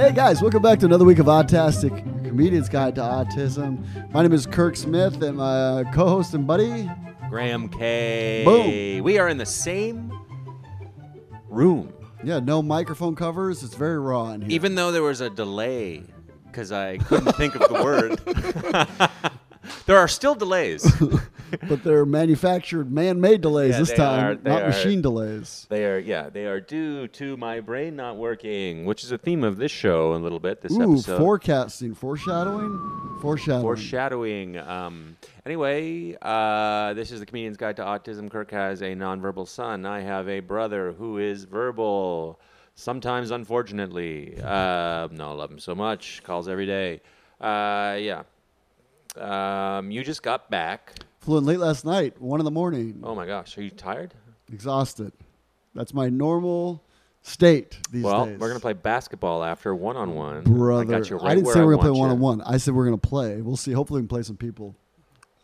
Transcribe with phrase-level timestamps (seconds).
[0.00, 1.90] Hey guys, welcome back to another week of Autastic,
[2.24, 3.84] comedian's guide to autism.
[4.14, 6.90] My name is Kirk Smith, and my uh, co-host and buddy.
[7.28, 8.42] Graham K.
[8.46, 9.04] Boom.
[9.04, 10.10] We are in the same
[11.50, 11.92] room,
[12.24, 13.62] Yeah, no microphone covers.
[13.62, 14.50] It's very raw in here.
[14.50, 16.02] even though there was a delay
[16.46, 18.18] because I couldn't think of the word.
[19.84, 20.82] there are still delays.
[21.68, 24.66] but they're manufactured, man-made delays Yeah, this time, are- not are.
[24.68, 25.66] machine delays.
[25.68, 29.44] They are, yeah, they are due to my brain not working, which is a theme
[29.44, 30.60] of this show a little bit.
[30.60, 31.18] This Ooh, episode.
[31.18, 33.62] forecasting, foreshadowing, foreshadowing.
[33.62, 34.58] Foreshadowing.
[34.58, 38.30] Um, anyway, uh, this is the Comedian's Guide to Autism.
[38.30, 39.86] Kirk has a nonverbal son.
[39.86, 42.40] I have a brother who is verbal,
[42.74, 44.36] sometimes unfortunately.
[44.42, 46.22] Uh, no, I love him so much.
[46.22, 47.00] Calls every day.
[47.40, 48.22] Uh, yeah.
[49.16, 50.94] Um, you just got back.
[51.20, 54.14] Flew in late last night, one in the morning, Oh my gosh, are you tired?
[54.52, 55.12] exhausted.
[55.74, 56.82] That's my normal
[57.22, 58.32] state these well, days.
[58.32, 60.42] Well, we're gonna play basketball after one on one.
[60.42, 60.94] brother.
[60.94, 62.40] I right I didn't say we're gonna play one on one.
[62.42, 63.40] I said we're gonna play.
[63.42, 63.72] We'll see.
[63.72, 64.74] Hopefully, we can play some people.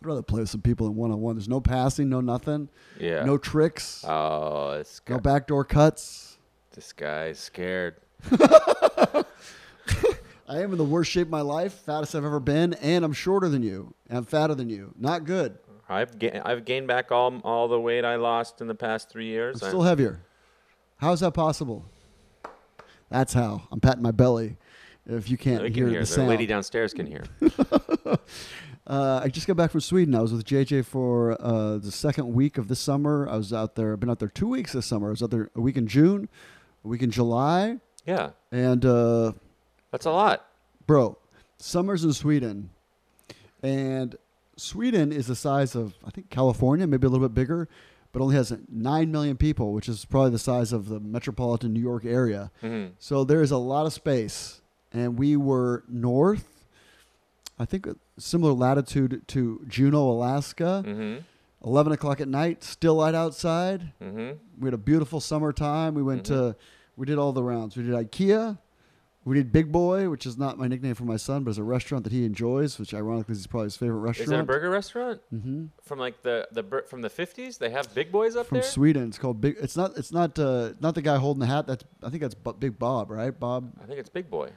[0.02, 1.36] I'd rather play with some people in one on one.
[1.36, 2.68] There's no passing, no nothing,
[2.98, 3.24] Yeah.
[3.24, 6.38] no tricks, Oh, guy, no backdoor cuts.
[6.74, 7.96] this guy's scared.
[10.48, 13.12] I am in the worst shape of my life, fattest I've ever been, and I'm
[13.12, 13.94] shorter than you.
[14.08, 14.94] And I'm fatter than you.
[14.98, 15.58] Not good.
[15.88, 19.26] I've ga- I've gained back all all the weight I lost in the past three
[19.26, 19.62] years.
[19.62, 20.20] I'm still heavier.
[20.98, 21.84] How is that possible?
[23.10, 23.62] That's how.
[23.70, 24.56] I'm patting my belly.
[25.08, 26.04] If you can't we hear can hear.
[26.04, 27.24] the The lady downstairs can hear.
[28.88, 30.14] Uh, I just got back from Sweden.
[30.14, 33.28] I was with JJ for uh, the second week of this summer.
[33.28, 33.92] I was out there.
[33.92, 35.08] I've been out there two weeks this summer.
[35.08, 36.28] I was out there a week in June,
[36.84, 39.32] a week in July, Yeah, and uh,
[39.90, 40.46] that's a lot.
[40.86, 41.18] bro,
[41.58, 42.70] summers in Sweden,
[43.60, 44.14] and
[44.56, 47.68] Sweden is the size of I think California, maybe a little bit bigger,
[48.12, 51.80] but only has nine million people, which is probably the size of the metropolitan New
[51.80, 52.50] York area.
[52.60, 54.62] hmm So there is a lot of space,
[54.92, 56.64] and we were north.
[57.58, 60.82] I think a similar latitude to Juneau, Alaska.
[60.84, 61.16] hmm
[61.64, 63.92] 11 o'clock at night, still light outside.
[64.00, 65.94] hmm We had a beautiful summertime.
[65.94, 66.26] We went Mhm.
[66.52, 66.56] to,
[66.96, 67.76] we did all the rounds.
[67.76, 68.58] We did IKEA.
[69.26, 71.64] We did Big Boy, which is not my nickname for my son, but it's a
[71.64, 74.28] restaurant that he enjoys, which ironically is probably his favorite restaurant.
[74.28, 77.58] Is it a burger restaurant hmm from like the the bur- from the fifties?
[77.58, 78.62] They have big boys up From there.
[78.62, 79.08] From Sweden.
[79.08, 79.56] It's called Big.
[79.60, 79.98] It's not.
[79.98, 80.38] It's not.
[80.38, 81.66] Uh, not the guy holding the hat.
[81.66, 81.82] That's.
[82.04, 83.36] I think that's Big Bob, right?
[83.36, 83.72] Bob.
[83.82, 84.50] I think it's Big Boy.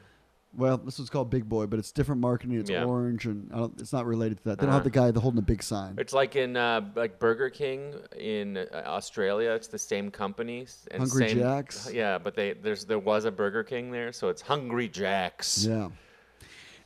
[0.58, 2.60] Well, this one's called Big Boy, but it's different marketing.
[2.60, 2.84] It's Yeah.
[2.84, 4.58] orange, and I don't, it's not related to that.
[4.60, 4.84] They don't have Uh-huh.
[5.06, 5.94] the guy holding a big sign.
[6.00, 9.52] It's like in uh, like Burger King in uh, Australia.
[9.52, 10.64] It's the same company.
[10.64, 11.92] s- And Hungry same, Jack's?
[11.94, 15.66] Yeah, but they there's there was a Burger King there, so it's Hungry Jack's.
[15.66, 15.90] Yeah.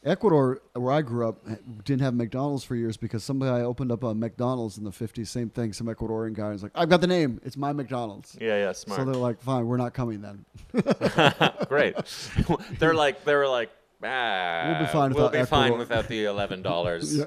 [0.06, 1.38] Ecuador, where I grew up,
[1.86, 5.28] didn't have McDonald's for years because somebody opened up a McDonald's in the 50s.
[5.28, 5.72] Same thing.
[5.72, 7.40] Some Ecuadorian guy was like, I've got the name.
[7.44, 8.38] It's my McDonald's.
[8.40, 9.00] Yeah, yeah, smart.
[9.00, 10.46] So they're like, fine, we're not coming then.
[11.68, 11.96] Great.
[12.80, 13.70] they're like they were like
[14.04, 17.18] ah, We'll be fine We'll without be fine without the eleven dollars.
[17.18, 17.26] Yeah.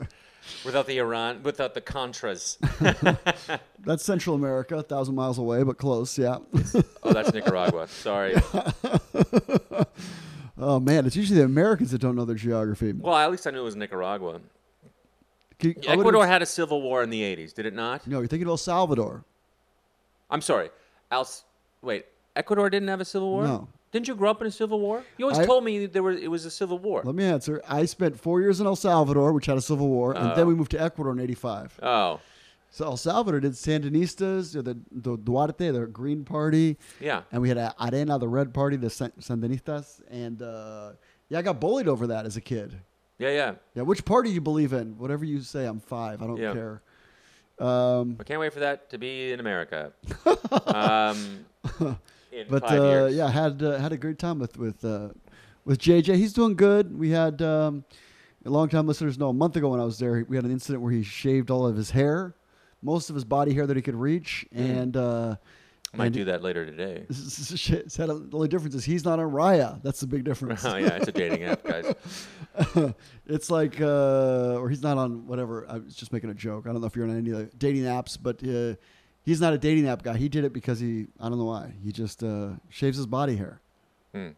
[0.64, 2.58] Without the Iran, without the Contras.
[3.80, 6.16] That's Central America, a thousand miles away, but close.
[6.16, 6.38] Yeah.
[7.02, 7.88] Oh, that's Nicaragua.
[7.88, 8.36] Sorry.
[10.58, 11.06] Oh, man.
[11.06, 12.92] It's usually the Americans that don't know their geography.
[12.92, 14.40] Well, at least I knew it was Nicaragua.
[15.62, 18.06] Would've- Ecuador had a civil war in the '80s, did it not?
[18.06, 19.24] No, you're thinking of El Salvador.
[20.30, 20.68] I'm sorry.
[21.10, 21.44] Else,
[21.80, 22.04] wait.
[22.34, 23.44] Ecuador didn't have a civil war.
[23.44, 23.68] No.
[23.92, 25.02] Didn't you grow up in a civil war?
[25.16, 27.00] You always I- told me there was it was a civil war.
[27.04, 27.62] Let me answer.
[27.66, 30.46] I spent four years in El Salvador, which had a civil war, and then Oh.
[30.48, 31.80] we moved to Ecuador in 85.
[31.82, 32.20] Oh,
[32.76, 37.22] So El Salvador did Sandinistas, the, the Duarte, the Green Party, yeah.
[37.32, 40.90] and we had Arena, the Red Party, the Sandinistas, and uh,
[41.30, 42.78] yeah, I got bullied over that as a kid.
[43.18, 43.54] Yeah, yeah.
[43.74, 44.98] Yeah, which party you believe in?
[44.98, 46.22] Whatever you say, I'm five.
[46.22, 46.52] I don't Yeah.
[46.52, 46.82] care.
[47.58, 49.94] Um, I can't wait for that to be in America.
[50.66, 51.46] um,
[52.30, 55.08] in but uh, yeah, had uh, had a great time with with uh,
[55.64, 56.16] with JJ.
[56.16, 56.94] He's doing good.
[56.94, 57.86] We had um,
[58.44, 60.50] a long time listeners know a month ago when I was there, we had an
[60.50, 62.34] incident where he shaved all of his hair,
[62.82, 64.60] most of his body hair that he could reach, Mm.
[64.82, 64.96] and.
[64.96, 65.36] Uh,
[65.94, 67.06] Might and do that later today.
[67.12, 69.80] Shit, a- the only difference is he's not on Raya.
[69.82, 70.62] That's the big difference.
[70.64, 71.94] oh yeah, it's a dating app, guys.
[73.26, 75.66] it's like, uh, or he's not on whatever.
[75.68, 76.66] I was just making a joke.
[76.66, 78.76] I don't know if you're on any of the dating apps, but uh,
[79.22, 80.16] he's not a dating app guy.
[80.16, 81.72] He did it because he, I don't know why.
[81.82, 83.60] He just uh, shaves his body hair.
[84.14, 84.30] Hmm.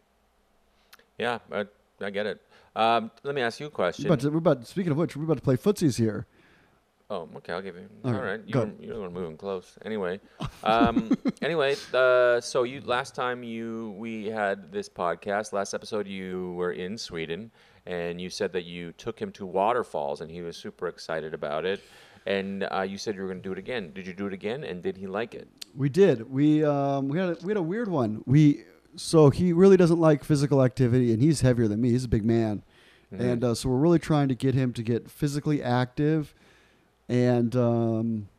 [1.17, 1.65] Yeah, I,
[1.99, 2.41] I get it.
[2.75, 4.07] Um, let me ask you a question.
[4.07, 4.65] But we're about.
[4.65, 6.25] Speaking of which, we're about to play footsies here.
[7.11, 7.53] Oh, okay.
[7.53, 7.87] I'll give you.
[8.05, 8.41] All right, right.
[8.45, 9.77] You go were, you were moving close.
[9.83, 10.19] Anyway,
[10.63, 11.11] um,
[11.41, 11.75] anyway.
[11.93, 15.51] Uh, so you last time you we had this podcast.
[15.51, 17.49] Last episode you were in Sweden,
[17.87, 21.65] and you said that you took him to waterfalls, and he was super excited about
[21.65, 21.81] it.
[22.27, 23.91] And uh, you said you were going to do it again.
[23.91, 24.63] Did you do it again?
[24.63, 25.47] And did he like it?
[25.75, 26.29] We did.
[26.29, 28.23] We um, we had a, we had a weird one.
[28.27, 28.65] We
[28.95, 31.89] so he really doesn't like physical activity, and he's heavier than me.
[31.89, 32.61] He's a big man,
[33.11, 33.19] Mhm.
[33.19, 36.35] and uh, so we're really trying to get him to get physically active.
[37.09, 38.29] And um,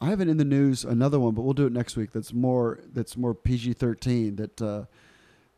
[0.00, 2.12] I have it in the news another one, but we'll do it next week.
[2.12, 4.36] That's more that's more PG thirteen.
[4.36, 4.84] That uh,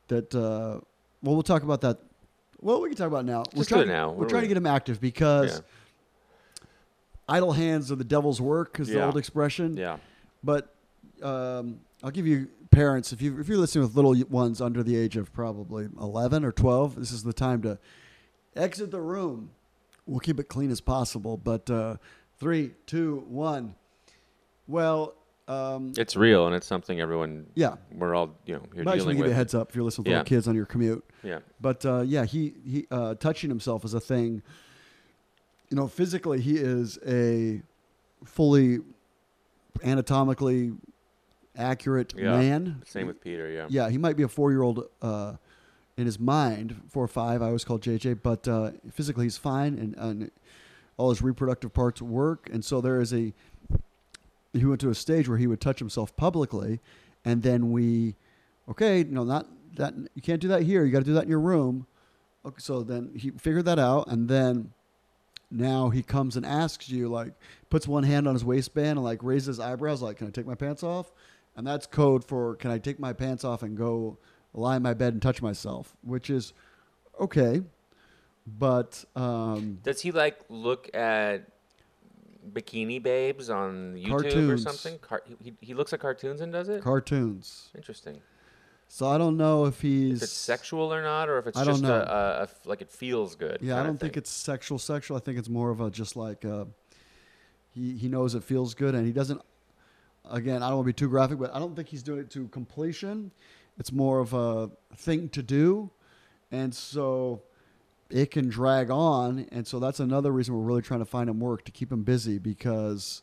[0.09, 0.81] that uh,
[1.23, 1.99] well, we'll talk about that.
[2.61, 3.45] Well, we can talk about it now.
[3.53, 4.11] we're Just do trying it now.
[4.11, 6.65] We're What trying to get him active because Yeah.
[7.29, 9.77] idle hands are the devil's work, is the old expression.
[9.77, 9.99] yeah.
[10.43, 10.75] But
[11.23, 14.97] um, I'll give you parents if you if you're listening with little ones under the
[14.97, 17.79] age of probably 11 or 12, this is the time to
[18.57, 19.51] exit the room.
[20.07, 21.37] We'll keep it clean as possible.
[21.37, 21.97] But uh,
[22.39, 23.75] three, two, one.
[24.67, 25.15] Well,
[25.47, 27.75] um, It's real and it's something everyone yeah.
[27.93, 29.77] we're all you know you're Might as well dealing give you a heads up if
[29.77, 30.17] you're listening to Yeah.
[30.19, 31.05] little kids on your commute.
[31.23, 31.41] Yeah.
[31.61, 34.43] But uh, yeah, he he uh, touching himself is a thing.
[35.71, 37.61] You know, physically he is a
[38.25, 38.79] fully
[39.85, 40.73] anatomically
[41.57, 42.37] accurate Yeah.
[42.39, 42.83] man.
[42.87, 43.51] Same with Peter.
[43.51, 43.67] Yeah.
[43.69, 45.35] Yeah, he might be a four-year-old uh,
[45.97, 47.43] in his mind, four or five.
[47.43, 50.31] I always call JJ, but uh, physically he's fine, and, and
[50.97, 52.49] all his reproductive parts work.
[52.53, 53.33] And so there is a.
[54.53, 56.81] He went to a stage where he would touch himself publicly,
[57.25, 58.15] and then we,
[58.69, 60.85] okay, no, not that you can't do that here.
[60.85, 61.87] You got to do that in your room.
[62.47, 64.73] Okay, so then he figured that out, and then
[65.51, 67.33] now he comes and asks you, like,
[67.71, 70.47] puts one hand on his waistband and like raises his eyebrows, like, "Can I take
[70.47, 71.13] my pants off?"
[71.57, 74.19] And that's code for "Can I take my pants off and go
[74.55, 76.53] lie in my bed and touch myself?" Which is
[77.21, 77.63] okay,
[78.47, 81.49] but um, Does he like look at
[82.53, 84.99] bikini babes on YouTube or something?
[84.99, 86.83] Car- he, he looks at cartoons and does it.
[86.83, 87.71] cartoons.
[87.75, 88.21] Interesting.
[88.87, 91.65] So I don't know if he's If it's sexual or not, or if it's I
[91.65, 93.59] just a, a, a like it feels good.
[93.61, 94.79] Yeah, I don't think it's sexual.
[94.79, 95.17] Sexual.
[95.17, 96.67] I think it's more of a just like uh,
[97.73, 99.41] he he knows it feels good, and he doesn't.
[100.31, 102.31] Again, I don't want to be too graphic, but I don't think he's doing it
[102.31, 103.31] to completion.
[103.79, 105.91] It's more of a thing to do,
[106.53, 107.43] and so
[108.11, 111.41] it can drag on, and so that's another reason we're really trying to find him
[111.41, 113.23] work to keep him busy because,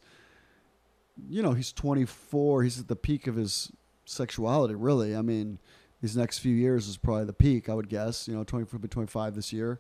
[1.30, 2.64] you know, he's 24.
[2.64, 3.72] He's at the peak of his
[4.06, 4.76] sexuality.
[4.76, 5.60] Really, I mean,
[6.02, 7.70] these next few years is probably the peak.
[7.70, 8.28] I would guess.
[8.28, 9.80] You know, 24 to 25 this year,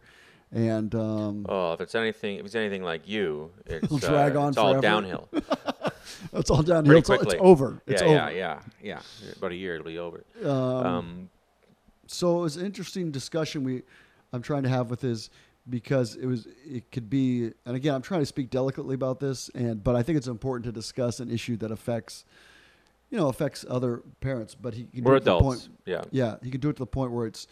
[0.53, 3.95] and um, Oh, if it's anything, if it's anything like you, it's, uh,
[4.47, 4.81] it's all forever.
[4.81, 5.27] downhill.
[6.33, 7.01] it's all downhill.
[7.01, 7.81] Pretty It's, it's over.
[7.87, 8.31] It's yeah, over.
[8.31, 9.31] yeah, yeah, yeah.
[9.37, 10.23] About a year, it'll be over.
[10.43, 11.29] Um, Um,
[12.07, 13.83] so it was an interesting discussion we
[14.33, 15.29] I'm trying to have with his
[15.69, 19.49] because it was it could be and again I'm trying to speak delicately about this
[19.55, 22.25] and but I think it's important to discuss an issue that affects
[23.09, 25.67] you know affects other parents but he can we're it to the adults.
[25.67, 27.47] point Yeah, yeah he can do it to the point where it's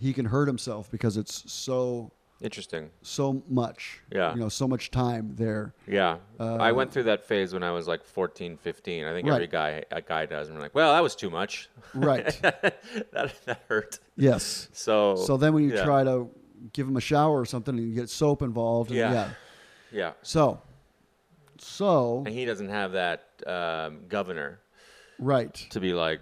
[0.00, 2.10] he can hurt himself because it's so
[2.44, 2.90] interesting.
[3.02, 4.34] so much Yeah.
[4.34, 7.70] you know so much time there Yeah, Uh, I went through that phase when I
[7.72, 9.04] was like 14, 15.
[9.06, 11.68] I think every guy a guy does, and we're like, well, that was too much.
[11.94, 12.82] right that
[13.46, 13.98] that hurt.
[14.16, 15.84] yes So so then when you yeah.
[15.84, 16.28] try to
[16.72, 19.12] give him a shower or something and you get soap involved and Yeah.
[19.12, 19.30] yeah
[19.92, 20.60] yeah, so
[21.58, 24.60] so and he doesn't have that um, governor
[25.18, 26.20] right to be like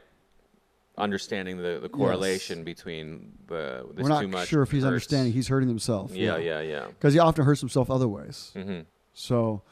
[0.99, 4.89] understanding the, the correlation between the this we're not too much sure if he's hurts.
[4.89, 6.87] understanding he's hurting himself Yeah, yeah, yeah.
[6.89, 8.81] because he often hurts himself other ways hmm
[9.15, 9.63] so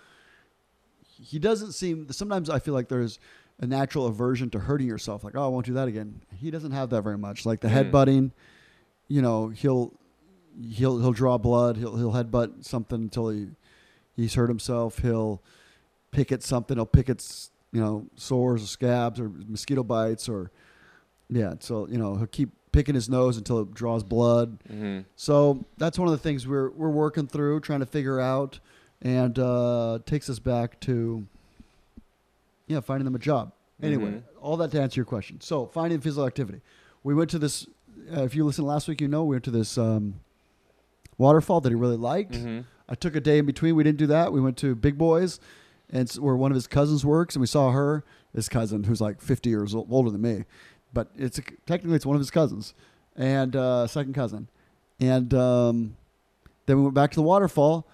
[1.22, 3.18] he doesn't seem sometimes i feel like there's
[3.58, 6.72] a natural aversion to hurting yourself like oh i won't do that again he doesn't
[6.72, 7.90] have that very much like the Mm.
[7.90, 8.30] headbutting
[9.08, 9.92] you know he'll
[10.72, 13.48] he'll he'll draw blood he'll he'll headbutt something until he
[14.16, 15.42] he's hurt himself he'll
[16.12, 17.22] pick at something he'll pick at
[17.72, 20.50] you know sores or scabs or mosquito bites or
[21.30, 25.64] yeah so you know he'll keep picking his nose until it draws blood hmm so
[25.78, 28.58] that's one of the things we're we're working through, trying to figure out,
[29.02, 31.26] and uh, takes us back to
[32.66, 33.52] yeah, finding them a job.
[33.82, 34.22] Anyway, Mhm.
[34.40, 35.40] all that to answer your question.
[35.40, 36.60] So finding physical activity.
[37.02, 37.66] We went to this.
[38.14, 40.20] Uh, if you listened last week, you know we went to this um,
[41.18, 42.36] waterfall that he really liked.
[42.36, 43.76] hmm I took a day in between.
[43.76, 44.32] We didn't do that.
[44.32, 45.38] We went to Big Boys,
[45.90, 49.20] and where one of his cousins works, and we saw her, his cousin, who's like
[49.20, 50.44] 50 years old, older than me,
[50.92, 52.74] but it's a, technically it's one of his cousins,
[53.16, 54.48] and uh, second cousin,
[54.98, 55.96] and um,
[56.66, 57.86] then we went back to the waterfall.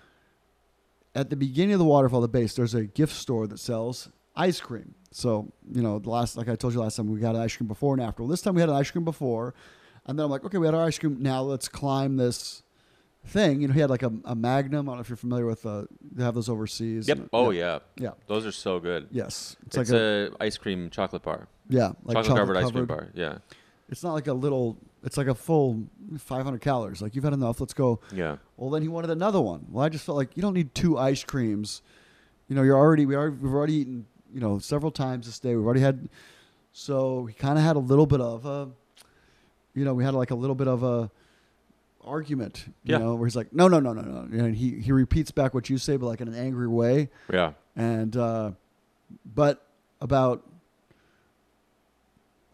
[1.15, 4.61] At the beginning of the waterfall, the base, there's a gift store that sells ice
[4.61, 4.95] cream.
[5.11, 7.57] So you know, the last like I told you last time, we got an ice
[7.57, 8.23] cream before and after.
[8.23, 9.55] Well, this time we had an ice cream before,
[10.05, 11.17] and then I'm like, okay, we had our ice cream.
[11.21, 12.63] Now let's climb this
[13.27, 13.61] thing.
[13.61, 14.89] You know, he had like a, a Magnum.
[14.89, 15.65] I don't know if you're familiar with.
[15.67, 17.09] Uh, they have those overseas.
[17.09, 17.29] Yep.
[17.33, 17.81] Oh yeah.
[17.97, 18.11] yeah.
[18.27, 19.09] Those are so good.
[19.11, 22.71] Yes, it's, It's, like a, a, ice cream chocolate bar, yeah, like chocolate, covered ice
[22.71, 23.09] cream bar.
[23.15, 23.39] Yeah,
[23.89, 24.77] It's not like a little.
[25.05, 25.85] It's like a full
[26.19, 27.01] 500 calories.
[27.01, 27.61] Like you've had enough.
[27.61, 28.01] Let's go.
[28.13, 28.37] yeah.
[28.57, 29.67] Well, then he wanted another one.
[29.71, 31.83] Well, I just felt like you don't need two ice creams.
[32.49, 34.07] You know, you're already we are we've already eaten.
[34.35, 35.55] You know, several times this day.
[35.55, 36.09] We've already had
[36.73, 38.69] So he kind of had a little bit of a,
[39.75, 41.11] you know, we had like a little bit of a
[42.05, 42.99] argument, you Yeah.
[42.99, 44.45] know, where he's like, no, no, no, no, no.
[44.45, 47.09] And he, he repeats back what you say, but like in an angry way.
[47.33, 47.53] Yeah.
[47.77, 48.53] And, uh,
[49.35, 49.65] but
[50.01, 50.43] about,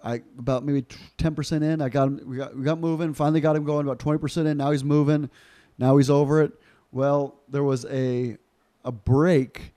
[0.05, 0.85] I, about maybe
[1.19, 3.99] 10% in, I got him, we got, we got moving, finally got him going about
[3.99, 4.57] 20% in.
[4.57, 5.31] Now he's moving.
[5.79, 6.53] Now he's over it.
[6.91, 8.37] Well, there was a,
[8.85, 9.73] a break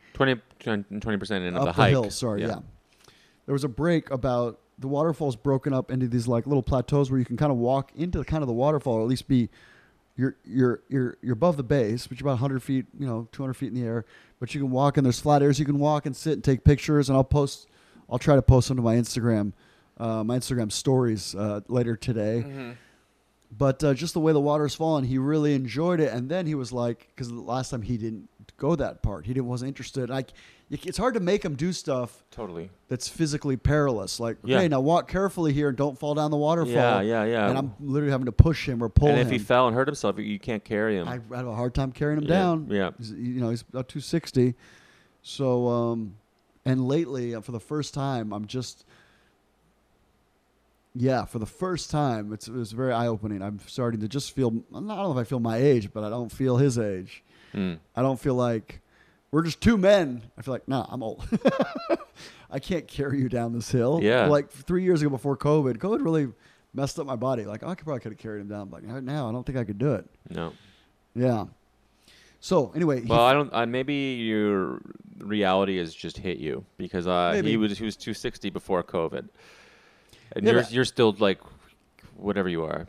[1.00, 1.90] 20 percent in of the the, hike.
[1.92, 2.10] hill.
[2.10, 2.60] Sorry, yeah.
[3.46, 7.20] There was a break about the waterfall's broken up into these like little plateaus where
[7.20, 9.50] you can kind of walk into kind of the waterfall, or at least be
[10.18, 13.54] you're you're you're you're above the base, but you're about 100 feet, you know, 200
[13.54, 14.06] feet in the air.
[14.40, 16.64] But you can walk, and there's flat areas you can walk and sit and take
[16.64, 17.10] pictures.
[17.10, 17.68] And I'll post,
[18.10, 19.54] I'll try to post them to my Instagram,
[19.98, 22.44] uh, my Instagram stories uh, later today.
[22.46, 22.72] Mm-hmm.
[23.58, 26.12] But uh, just the way the water's falling, he really enjoyed it.
[26.12, 29.34] And then he was like, because the last time he didn't go that part, he
[29.34, 30.10] didn't wasn't interested.
[30.10, 30.32] Like,
[30.70, 32.70] it's hard to make him do stuff Totally.
[32.90, 34.20] that's physically perilous.
[34.20, 34.58] Like, Yeah.
[34.58, 36.74] okay, now walk carefully here and don't fall down the waterfall.
[36.74, 37.48] Yeah, yeah, yeah.
[37.50, 39.28] And I'm literally having to push him or pull and him.
[39.28, 41.08] if he fell and hurt himself, you can't carry him.
[41.08, 42.68] I have a hard time carrying him Yeah, down.
[42.70, 42.90] yeah.
[42.98, 44.56] He's, you know, he's about 260.
[45.22, 46.16] So, um,
[46.66, 48.86] and lately, uh, for the first time, I'm just,
[50.96, 53.42] yeah, for the first time, it's, it was very eye opening.
[53.42, 56.10] I'm starting to just feel, I don't know if I feel my age, but I
[56.10, 57.24] don't feel his age.
[57.54, 57.80] Mm.
[57.96, 58.82] I don't feel like
[59.32, 60.24] we're just two men.
[60.38, 61.28] I feel like, nah, I'm old.
[62.52, 64.00] I can't carry you down this hill.
[64.02, 64.28] Yeah.
[64.28, 66.30] Like three years ago before COVID, COVID really
[66.74, 67.44] messed up my body.
[67.44, 68.70] Like, I could probably could have carried him down.
[68.70, 70.06] But like, now I don't think I could do it.
[70.30, 70.54] No.
[71.14, 71.46] Yeah.
[72.40, 73.52] So anyway, Well, I don't.
[73.52, 74.80] Uh, maybe your
[75.18, 79.28] reality has just hit you because uh, he was he was 260 before COVID,
[80.32, 81.40] and Yeah, you're you're still like
[82.18, 82.88] whatever you are,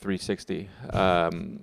[0.00, 0.68] 360.
[0.90, 1.60] Um,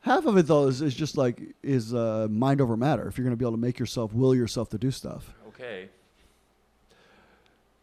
[0.00, 3.06] half of it though is, is just like is uh, mind over matter.
[3.08, 5.34] If you're going to be able to make yourself will yourself to do stuff.
[5.48, 5.88] okay.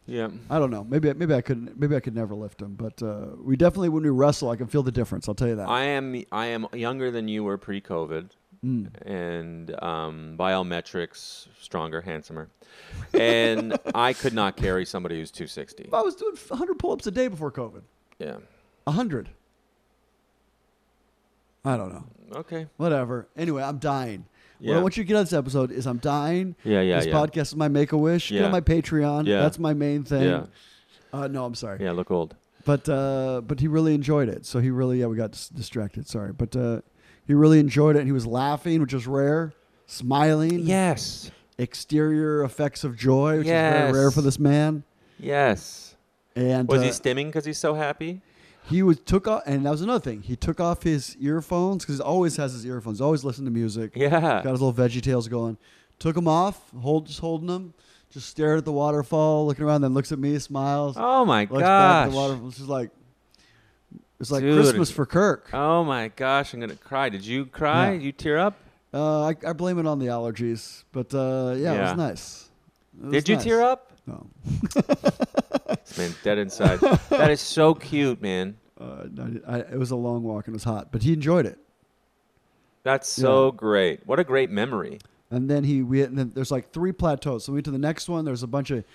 [0.10, 0.30] Yeah.
[0.50, 0.86] I don't know.
[0.86, 4.04] Maybe maybe I could maybe I could never lift him, but uh, we definitely when
[4.04, 5.28] we wrestle, I can feel the difference.
[5.28, 5.68] I'll tell you that.
[5.68, 8.30] I am I am younger than you were pre-COVID,
[8.66, 8.90] Mm.
[9.06, 12.50] and um, by all metrics, stronger, handsomer,
[13.14, 15.84] and I could not carry somebody who's 260.
[15.84, 17.82] If I was doing 100 pull-ups a day before COVID,
[18.20, 18.38] Yeah.
[18.86, 19.30] 100.
[21.66, 22.04] I don't know.
[22.40, 22.68] Okay.
[22.78, 23.28] Whatever.
[23.36, 24.26] Anyway, I'm dying.
[24.60, 26.56] What I want you to get on this episode is I'm dying.
[26.64, 26.82] Yeah.
[26.82, 26.98] Yeah.
[26.98, 27.14] this yeah.
[27.14, 28.32] podcast is my make a wish.
[28.32, 28.38] Yeah.
[28.38, 28.46] Get Yeah.
[28.48, 29.28] on my Patreon.
[29.28, 29.42] Yeah.
[29.42, 30.24] That's my main thing.
[30.24, 30.46] Yeah.
[31.14, 31.84] Uh, no, I'm sorry.
[31.84, 31.92] Yeah.
[31.92, 32.36] Look old.
[32.66, 34.46] But uh, but he really enjoyed it.
[34.46, 36.08] So he really yeah we got dis- distracted.
[36.08, 36.82] Sorry, but uh,
[37.28, 38.00] he really enjoyed it.
[38.00, 39.54] and He was laughing, which is rare.
[39.86, 40.60] Smiling.
[40.60, 41.30] Yes.
[41.58, 44.84] Exterior effects of joy, which is very rare for this man.
[45.20, 45.96] Yes.
[46.36, 48.22] And Was uh, he stimming because he's so happy?
[48.70, 50.22] he was took off, and that was another thing.
[50.22, 53.00] He took off his earphones because he always has his earphones.
[53.02, 53.94] Always listen to music.
[53.96, 54.20] Yeah.
[54.20, 55.58] Got his little Veggie Tales going.
[56.00, 56.70] Took them off.
[56.82, 57.74] Hold just holding them.
[58.12, 59.82] Just stared at the waterfall, looking around.
[59.82, 60.96] Then looks at me, smiles.
[60.98, 62.10] Oh my looks back at gosh.
[62.12, 62.48] the waterfall.
[62.50, 62.92] It's just like
[64.20, 64.56] it's like Dude.
[64.56, 65.50] Christmas for Kirk.
[65.54, 67.10] Oh my gosh, I'm gonna cry.
[67.10, 67.88] Did you cry?
[67.88, 67.94] Yeah.
[67.94, 68.56] Did you tear up?
[68.94, 72.50] Uh, I, I blame it on the allergies, but uh, yeah, it was nice.
[73.00, 73.44] It was Did you nice.
[73.44, 73.92] tear up?
[74.08, 74.26] No,
[75.98, 76.80] man dead inside.
[77.10, 78.58] that is so cute, man.
[78.80, 81.46] uh, no, I, it was a long walk and it was hot, but he enjoyed
[81.46, 81.60] it.
[82.84, 83.58] That's so Yeah.
[83.58, 84.08] great.
[84.08, 85.00] What a great memory.
[85.30, 87.44] And then he we and then there's like three plateaus.
[87.44, 88.24] So we went to the next one.
[88.24, 88.86] There's a bunch of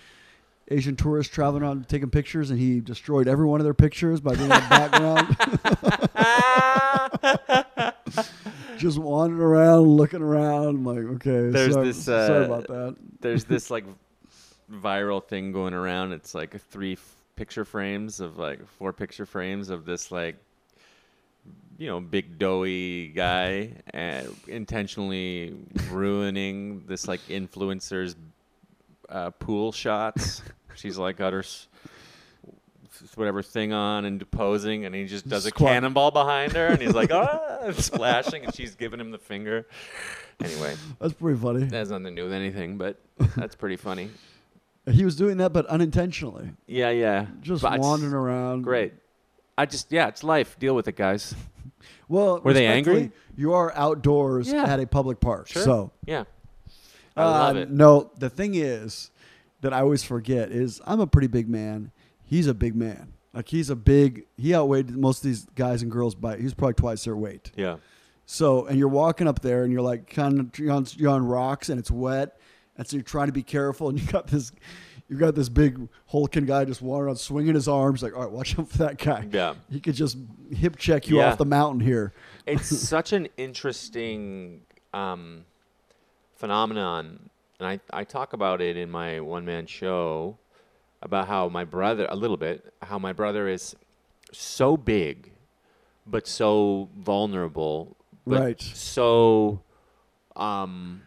[0.69, 4.35] Asian tourists traveling around taking pictures, and he destroyed every one of their pictures by
[4.35, 5.37] being in the background.
[8.79, 10.67] Just wandering around, looking around.
[10.67, 12.97] I'm like, okay, There's sorry, this, sorry uh, about that.
[13.21, 13.85] There's this like
[14.73, 16.13] viral thing going around.
[16.13, 20.37] It's like three f- picture frames of like four picture frames of this like
[21.79, 25.55] you know big doughy guy and intentionally
[25.91, 28.15] ruining this like influencer's
[29.13, 30.43] uh, pool shots.
[30.75, 31.69] She's like got her s-
[33.15, 36.95] whatever thing on and posing, and he just does a cannonball behind her, and he's
[36.95, 39.67] like ah, splashing, and she's giving him the finger.
[40.43, 41.65] Anyway, That's pretty funny.
[41.65, 43.01] that has nothing to do with anything, but
[43.37, 44.11] that's pretty funny.
[44.91, 47.27] He was doing that, but unintentionally, Yeah, yeah.
[47.41, 48.63] just But it's wandering around.
[48.63, 48.95] Great.
[49.57, 50.59] I just yeah, it's life.
[50.59, 51.35] Deal with it, guys.
[52.09, 53.13] Well, Were they angry?
[53.37, 54.65] You are outdoors Yeah.
[54.65, 55.63] at a public park, Sure.
[55.63, 56.25] so Yeah.
[57.17, 57.71] I love Uh, it.
[57.71, 59.11] No, the thing is
[59.61, 61.91] that I always forget is I'm a pretty big man.
[62.25, 63.13] He's a big man.
[63.35, 64.27] Like he's a big.
[64.37, 66.37] He outweighed most of these guys and girls by.
[66.39, 67.51] He's probably twice their weight.
[67.57, 67.77] Yeah.
[68.27, 71.25] So, and you're walking up there, and you're like kind of you're on, you're on
[71.27, 72.39] rocks, and it's wet,
[72.77, 74.53] and so you're trying to be careful, and you got this.
[75.09, 78.31] You got this big hulking guy just wandering around, swinging his arms, like, all right,
[78.31, 79.29] watch out for that guy.
[79.31, 79.55] Yeah.
[79.71, 80.17] He could just
[80.51, 81.33] hip check you Yeah.
[81.33, 82.15] off the mountain here.
[82.47, 84.63] It's such an interesting
[84.95, 85.45] um,
[86.47, 87.31] phenomenon,
[87.61, 90.39] and I, I talk about it in my one man show
[91.01, 93.77] about how my brother a little bit how my brother is
[94.33, 95.31] so big,
[96.05, 97.97] but so vulnerable,
[98.27, 98.61] but Right.
[98.61, 99.61] so
[100.35, 101.03] um,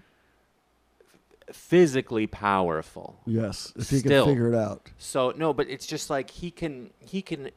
[1.51, 3.19] physically powerful.
[3.25, 4.23] Yes, if he Still.
[4.23, 4.89] can figure it out.
[4.97, 7.49] So no, but it's just like he can he can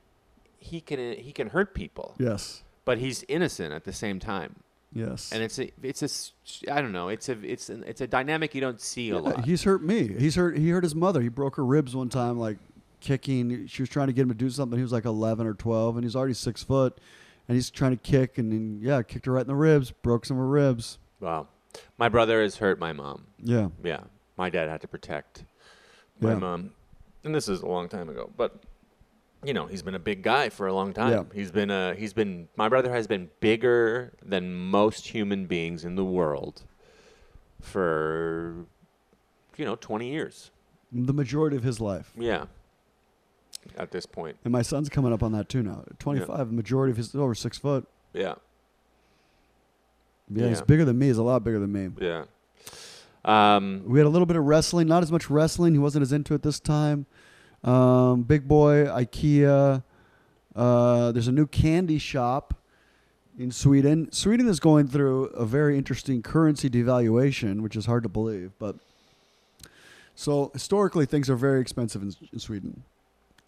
[0.59, 4.57] he can he can hurt people, Yes, but he's innocent at the same time.
[4.93, 5.33] Yes.
[5.33, 6.03] And it's a it's
[6.67, 9.15] a I don't know it's a it's an, it's a dynamic you don't see a
[9.15, 9.45] Yeah, lot.
[9.45, 10.15] He's hurt me.
[10.19, 10.57] He's hurt.
[10.59, 11.21] He hurt his mother.
[11.21, 12.59] He broke her ribs one time, like
[13.01, 13.67] kicking.
[13.67, 14.79] She was trying to get him to do something.
[14.79, 16.99] He was like 11 or 12, and he's already six foot,
[17.47, 20.27] and he's trying to kick, and then, yeah, kicked her right in the ribs, broke
[20.27, 20.99] some of her ribs.
[21.21, 21.47] Wow,
[21.97, 23.27] my brother has hurt my mom.
[23.43, 24.01] Yeah, Yeah,
[24.37, 25.45] my dad had to protect
[26.21, 26.39] my Yeah.
[26.39, 26.71] mom,
[27.25, 28.31] and this is a long time ago.
[28.37, 28.63] But
[29.45, 31.13] you know, he's been a big guy for a long time.
[31.13, 31.23] Yeah.
[31.33, 35.95] He's been a he's been my brother has been bigger than most human beings in
[35.95, 36.63] the world
[37.61, 38.67] for
[39.57, 40.51] you know twenty years.
[40.93, 42.13] the majority of his life.
[42.17, 42.47] Yeah,
[43.77, 44.37] at this point.
[44.45, 45.85] And my son's coming up on that too now.
[45.99, 47.87] 25, the majority of his over six foot.
[48.15, 48.37] Yeah,
[50.31, 51.07] Yeah, he's bigger than me.
[51.09, 51.91] He's a lot bigger than me.
[52.01, 52.25] yeah.
[53.25, 55.75] Um, We had a little bit of wrestling, not as much wrestling.
[55.75, 57.05] He wasn't as into it this time.
[57.65, 59.83] Um, Big Boy, IKEA.
[60.55, 62.55] Uh, there's a new candy shop
[63.39, 64.11] in Sweden.
[64.13, 68.53] Sweden is going through a very interesting currency devaluation, which is hard to believe.
[68.59, 68.77] But
[70.15, 72.83] so historically, things are very expensive in, in Sweden,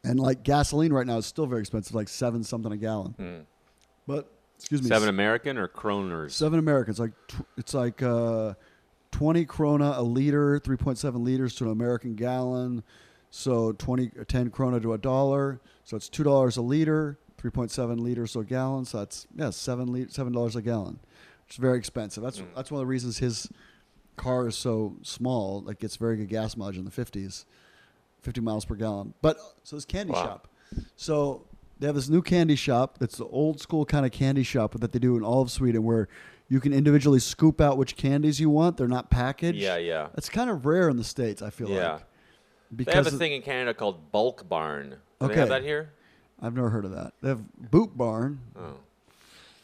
[0.04, 3.12] and like gasoline right now is still very expensive, like seven something a gallon.
[3.12, 3.40] hmm.
[4.06, 6.30] But excuse me, seven American or kroners?
[6.32, 8.54] Seven Americans, like tw- it's like uh,
[9.10, 12.82] twenty krona a liter, three point seven liters to an American gallon.
[13.30, 15.60] So 20, uh, 10 krona to a dollar.
[15.84, 18.84] So it's two dollars a liter, three point seven liters to a gallon.
[18.84, 20.98] So that's yeah, seven li- seven dollars a gallon.
[21.46, 22.22] It's very expensive.
[22.22, 22.46] That's Mm.
[22.54, 23.48] that's one of the reasons his
[24.16, 25.62] car is so small.
[25.62, 27.46] Like gets very good gas mileage in the fifties,
[28.22, 29.14] fifty miles per gallon.
[29.22, 30.24] But so this candy Wow.
[30.24, 30.48] shop.
[30.96, 31.46] So
[31.78, 34.92] they have this new candy shop that's the old school kind of candy shop that
[34.92, 36.08] they do in all of Sweden where
[36.48, 38.76] you can individually scoop out which candies you want.
[38.76, 39.58] They're not packaged.
[39.58, 40.08] Yeah, yeah.
[40.16, 41.92] It's kind of rare in the States, I feel Yeah.
[41.94, 42.02] like.
[42.70, 44.90] They have a thing in Canada called Bulk Barn.
[44.90, 45.40] Do they Okay.
[45.40, 45.90] have that here?
[46.40, 47.12] I've never heard of that.
[47.20, 48.40] They have Boot Barn.
[48.56, 48.74] Oh.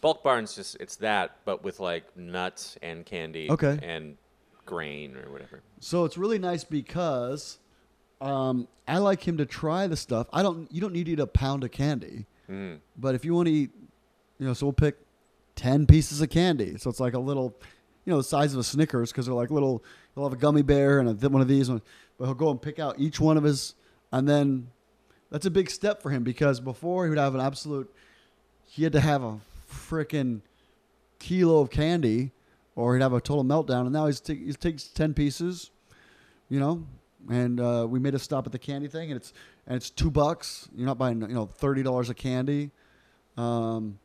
[0.01, 3.79] Bulk Barn's just it's that, but with like nuts and candy Okay.
[3.83, 4.17] and
[4.67, 5.61] grain or whatever.
[5.81, 7.59] So it's really nice because
[8.21, 10.27] um, I like him to try the stuff.
[10.33, 10.71] I don't.
[10.73, 12.79] You don't need to eat a pound of candy, Mm.
[12.97, 13.71] but if you want to eat,
[14.39, 14.97] you know, so we'll pick
[15.55, 16.77] ten pieces of candy.
[16.79, 17.55] So it's like a little,
[18.05, 19.83] you know, the size of a Snickers because they're like little.
[20.15, 21.83] He'll have a gummy bear and a, one of these, one,
[22.19, 23.75] but he'll go and pick out each one of his,
[24.13, 24.69] and then
[25.31, 27.93] that's a big step for him because before he would have an absolute.
[28.69, 29.39] He had to have a
[29.71, 30.41] freaking
[31.19, 32.33] kilo of candy,
[32.75, 33.83] or he'd have a total meltdown.
[33.83, 35.71] And now he's t- he takes ten pieces,
[36.49, 36.85] you know,
[37.31, 39.33] and uh, we made a stop at the candy thing, and it's
[39.67, 40.69] and it's two bucks.
[40.75, 42.71] You're not buying you know thirty dollars of candy.
[43.37, 43.99] Um,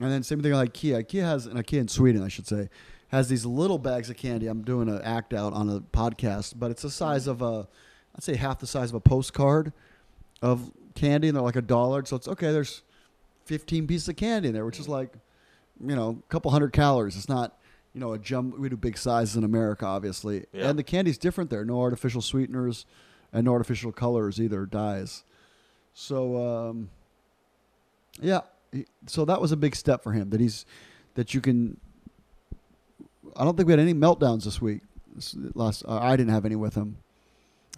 [0.00, 1.04] and then same thing like IKEA.
[1.04, 2.68] IKEA has an IKEA in Sweden, I should say,
[3.12, 4.48] has these little bags of candy.
[4.48, 7.68] I'm doing an act out on a podcast, but it's the size of a,
[8.16, 9.72] I'd say half the size of a postcard
[10.40, 12.04] of candy, and they're like a dollar.
[12.04, 12.50] So it's okay.
[12.52, 12.82] There's
[13.44, 15.12] 15 pieces of candy in there, which is like,
[15.80, 17.16] you know, a couple hundred calories.
[17.16, 17.58] It's not,
[17.94, 18.58] you know, a jump.
[18.58, 20.70] We do big sizes in America, obviously, Yeah.
[20.70, 21.64] and the candy's different there.
[21.64, 22.86] No artificial sweeteners,
[23.32, 25.22] and no artificial colors either, dyes.
[25.94, 26.88] So, um,
[28.20, 28.40] yeah.
[29.06, 30.64] So that was a big step for him that he's
[31.14, 31.78] that you can.
[33.36, 34.80] I don't think we had any meltdowns this week.
[35.14, 36.96] This last, uh, I didn't have any with him.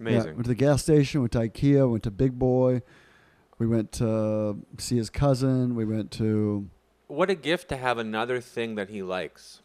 [0.01, 0.33] Yeah, Amazing.
[0.35, 2.83] went to the gas station, went to IKEA, went to Big Boy.
[3.59, 5.75] We went to see his cousin.
[5.77, 6.69] We went to.
[7.07, 9.61] What a gift to have another thing that he likes.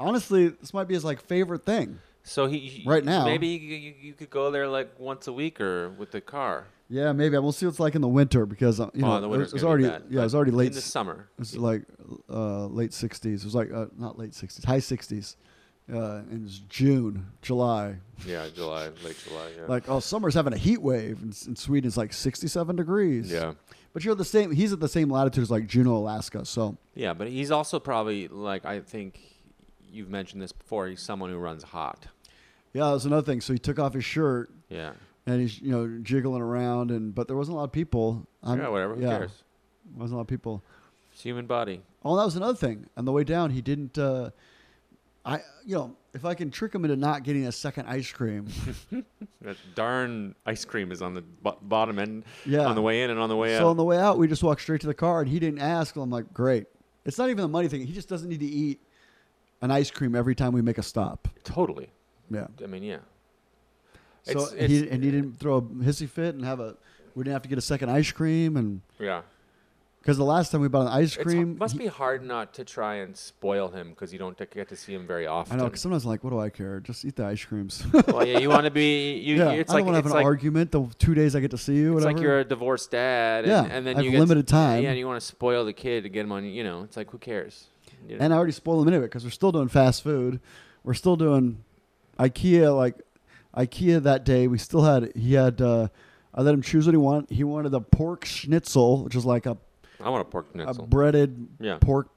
[0.00, 1.98] Honestly, this might be his like favorite thing.
[2.24, 3.24] So he, he- Right now.
[3.24, 6.66] maybe you, you, you could go there like once a week or with the car.
[6.92, 7.38] Yeah, maybe.
[7.38, 9.52] We'll see what it's like in the winter because uh, you oh, know the it
[9.52, 10.68] was, already bad, yeah it was already late.
[10.68, 11.30] in the summer.
[11.36, 11.84] It was like
[12.28, 13.42] uh, late sixties.
[13.42, 15.38] It was like uh, not late sixties, high sixties.
[15.92, 17.96] Uh, and it was June, July.
[18.26, 19.52] Yeah, July, late July.
[19.56, 19.64] Yeah.
[19.68, 21.88] Like oh, summer's having a heat wave in, in Sweden.
[21.88, 23.32] It's like sixty-seven degrees.
[23.32, 23.54] yeah.
[23.94, 24.52] but you're the same.
[24.52, 26.44] He's at the same latitude as like Juneau, Alaska.
[26.44, 29.18] So Yeah, but he's also probably like I think
[29.90, 30.88] you've mentioned this before.
[30.88, 32.06] He's someone who runs hot.
[32.74, 33.40] yeah, that was another thing.
[33.40, 34.92] So he took off his shirt Yeah.
[35.26, 38.26] And he's you know jiggling around and but there wasn't a lot of people.
[38.42, 38.94] I'm- yeah, whatever.
[38.96, 39.44] Who yeah, cares?
[39.96, 40.62] Wasn't a lot of people.
[41.12, 41.82] It's human body.
[42.04, 42.86] Oh, that was another thing.
[42.96, 43.98] On the way down, he didn't.
[43.98, 44.30] Uh,
[45.24, 48.46] I you know if I can trick him into not getting a second ice cream.
[49.42, 52.24] That darn ice cream is on the bo- bottom end.
[52.46, 52.60] Yeah.
[52.60, 53.58] On the way in and on the way so out.
[53.58, 55.58] So on the way out, we just walked straight to the car, and he didn't
[55.58, 55.96] ask.
[55.96, 56.66] I'm like, great.
[57.04, 57.84] It's not even the money thing.
[57.84, 58.80] He just doesn't need to eat
[59.60, 61.26] an ice cream every time we make a stop.
[61.42, 61.90] totally.
[62.30, 62.46] Yeah.
[62.62, 62.98] I mean, yeah.
[64.24, 66.76] So It's- he it's- and he didn't throw a hissy fit and have a.
[67.14, 69.22] We didn't have to get a second ice cream and Yeah.
[70.00, 72.24] because the last time we bought an ice cream, It cream, must he- be hard
[72.24, 75.58] not to try and spoil him because you don't get to see him very often.
[75.60, 75.68] I know.
[75.68, 76.80] Cause sometimes I'm like, what do I care?
[76.80, 77.84] Just eat the ice creams.
[78.08, 79.18] well, yeah, you want to be.
[79.18, 81.36] You, yeah, it's I like don't want to have an like, argument the two days
[81.36, 81.88] I get to see you.
[81.96, 82.12] It's Whatever.
[82.14, 84.82] like you're a divorced dad, and, Yeah, and then I you have get limited time.
[84.82, 86.44] Yeah, and you want to spoil the kid to get him on.
[86.44, 87.66] You know, it's like who cares?
[88.08, 88.24] You know?
[88.24, 90.40] and I already spoiled them anyway because we're still doing fast food.
[90.82, 91.62] We're still doing
[92.18, 92.74] IKEA.
[92.76, 92.96] Like
[93.56, 95.60] IKEA that day, we still had he had.
[95.60, 95.88] Uh,
[96.34, 97.30] I let him choose what he wanted.
[97.30, 99.58] He wanted a pork schnitzel, which is like a,
[100.00, 100.86] I want a pork a schnitzel.
[100.86, 102.08] breaded yeah, pork.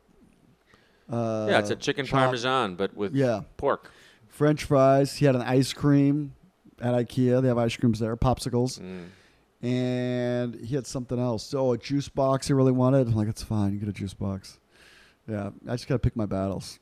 [1.10, 2.20] Uh, yeah, it's a chicken chop.
[2.20, 3.92] parmesan, but with Yeah, pork.
[4.30, 5.16] French fries.
[5.18, 6.34] He had an ice cream
[6.82, 7.42] at IKEA.
[7.42, 9.06] They have ice creams there, popsicles, Mm.
[9.62, 11.54] and he had something else.
[11.54, 12.48] Oh, a juice box.
[12.48, 13.08] He really wanted.
[13.08, 13.74] I'm like, it's fine.
[13.74, 14.60] You get a juice box.
[15.28, 16.80] Yeah, I just gotta pick my battles.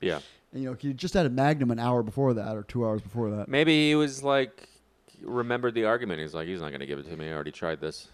[0.00, 0.20] Yeah,
[0.52, 3.00] And, you know, he just had a Magnum an hour before that, or two hours
[3.00, 3.48] before that.
[3.48, 4.68] maybe he was like
[5.22, 6.20] remembered the argument.
[6.20, 7.28] He's like, he's not going to give it to me.
[7.28, 8.08] I already tried this.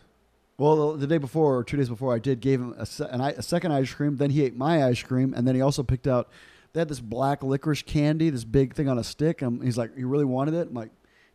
[0.59, 3.21] Well, the, day before or two days before, I did gave him a, se- an,
[3.21, 4.17] i- a second ice cream.
[4.17, 6.29] Then he ate my ice cream, and then he also picked out.
[6.73, 9.41] They had this black licorice candy, this big thing on a stick.
[9.41, 10.91] And he's like, "You really wanted it?" I'm like,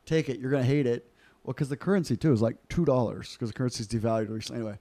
[0.05, 0.39] "Take it.
[0.39, 1.09] You're gonna hate it."
[1.43, 4.61] Well, because the currency too is like two dollars because the currency's devalued recently.
[4.61, 4.77] Anyway,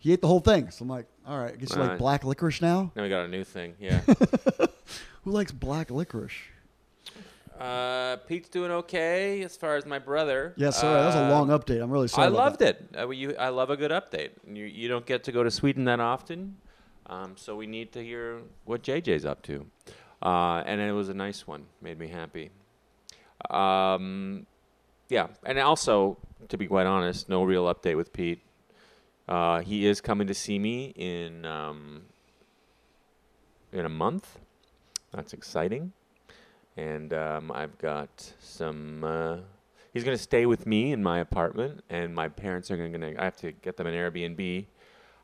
[0.00, 0.70] he ate the whole thing.
[0.72, 1.98] So I'm like, "All right, I guess you like Right.
[1.98, 3.74] black licorice now." Now we got a new thing.
[3.78, 4.00] Yeah.
[5.22, 6.32] Who likes black licorice?
[7.60, 10.54] uh, Pete's doing okay as far as my brother.
[10.56, 11.82] Yeah, sorry, that was a Uh, long update.
[11.82, 12.24] I'm really sorry.
[12.24, 12.76] I about loved that.
[12.92, 12.96] it.
[12.98, 14.30] Uh, you, I love a good update.
[14.50, 16.56] You, you don't get to go to Sweden that often,
[17.06, 19.66] um, so we need to hear what JJ's up to.
[20.22, 21.66] Uh, and it was a nice one.
[21.82, 22.50] Made me happy.
[23.50, 24.46] Um,
[25.10, 26.16] yeah, and also,
[26.48, 28.40] to be quite honest, no real update with Pete.
[29.30, 32.02] Uh, he is coming to see me in um,
[33.72, 34.40] in a month.
[35.12, 35.92] That's exciting.
[36.76, 39.04] And um, I've got some.
[39.04, 39.36] Uh,
[39.92, 43.20] he's going to stay with me in my apartment, and my parents are going to.
[43.20, 44.66] I have to get them an Airbnb.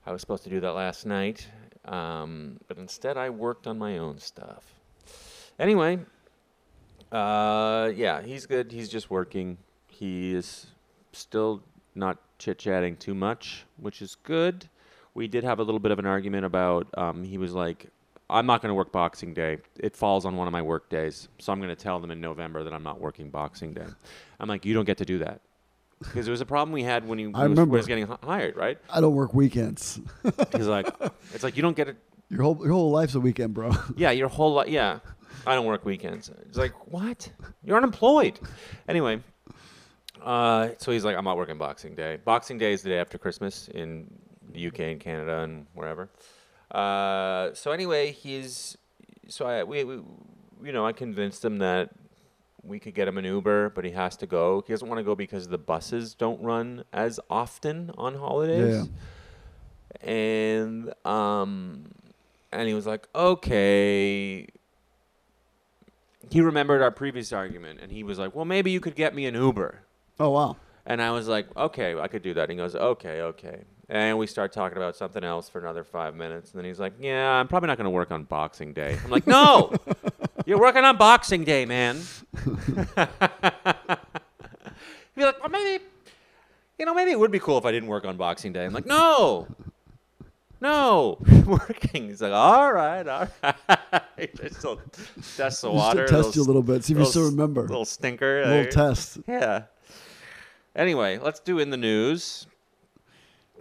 [0.06, 1.48] I was supposed to do that last night,
[1.84, 4.62] um, but instead I worked on my own stuff.
[5.58, 5.98] Anyway,
[7.10, 8.70] uh, yeah, he's good.
[8.70, 9.58] He's just working.
[9.88, 10.66] He is
[11.12, 11.64] still
[11.96, 14.68] not chit chatting too much, which is good.
[15.14, 16.86] We did have a little bit of an argument about.
[16.96, 17.86] Um, he was like,
[18.28, 19.58] "I'm not going to work Boxing Day.
[19.78, 22.20] It falls on one of my work days, so I'm going to tell them in
[22.20, 23.86] November that I'm not working Boxing Day."
[24.38, 25.40] I'm like, "You don't get to do that."
[25.98, 27.76] Because there was a problem we had when he I was, remember.
[27.78, 28.76] was getting h- hired, right?
[28.90, 29.98] I don't work weekends.
[30.54, 30.86] He's like,
[31.32, 31.96] "It's like you don't get it.
[32.28, 33.70] Your whole your whole life's a weekend, bro.
[33.96, 34.68] Yeah, your whole life.
[34.68, 34.98] Yeah,
[35.46, 36.30] I don't work weekends.
[36.48, 37.30] It's like what?
[37.64, 38.38] You're unemployed.
[38.86, 39.20] Anyway,
[40.26, 42.18] uh, so he's like, I'm not working Boxing Day.
[42.24, 44.12] Boxing Day is the day after Christmas in
[44.52, 46.08] the UK and Canada and wherever.
[46.70, 48.76] Uh, so anyway, he's
[49.28, 50.02] so I we, we
[50.64, 51.90] you know I convinced him that
[52.64, 54.64] we could get him an Uber, but he has to go.
[54.66, 58.88] He doesn't want to go because the buses don't run as often on holidays.
[60.00, 61.92] And um,
[62.50, 64.48] and he was like, okay.
[66.28, 69.26] He remembered our previous argument, and he was like, well, maybe you could get me
[69.26, 69.85] an Uber.
[70.18, 70.56] Oh wow.
[70.86, 72.42] And I was like, okay, I could do that.
[72.42, 73.64] And he goes, okay, okay.
[73.88, 76.52] And we start talking about something else for another five minutes.
[76.52, 78.96] And then he's like, yeah, I'm probably not going to work on Boxing Day.
[79.04, 79.72] I'm like, no,
[80.46, 82.00] you're working on Boxing Day, man.
[82.44, 82.54] He'd
[85.16, 85.84] be like, well, maybe,
[86.78, 88.64] you know, maybe it would be cool if I didn't work on Boxing Day.
[88.64, 89.48] I'm like, no,
[90.60, 92.08] no, working.
[92.08, 94.36] He's like, all right, all right.
[94.36, 96.06] Just a little test the Just water.
[96.06, 97.62] to test you a little bit, see if you still remember.
[97.62, 98.44] Little stinker.
[98.44, 98.70] little there.
[98.70, 99.18] test.
[99.26, 99.62] Yeah.
[100.76, 102.46] Anyway, let's do in the news.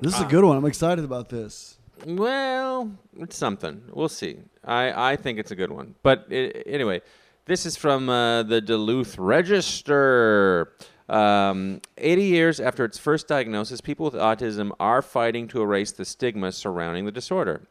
[0.02, 0.58] This is a good one.
[0.58, 1.78] I'm excited about this.
[2.06, 3.82] Well, it's something.
[3.94, 4.40] We'll see.
[4.66, 5.96] I, I think it's a good one.
[6.04, 7.02] But i anyway,
[7.46, 10.74] this is from uh, the Duluth Register.
[11.08, 16.04] Um, 80 years after its first diagnosis, people with autism are fighting to erase the
[16.04, 17.62] stigma surrounding the disorder.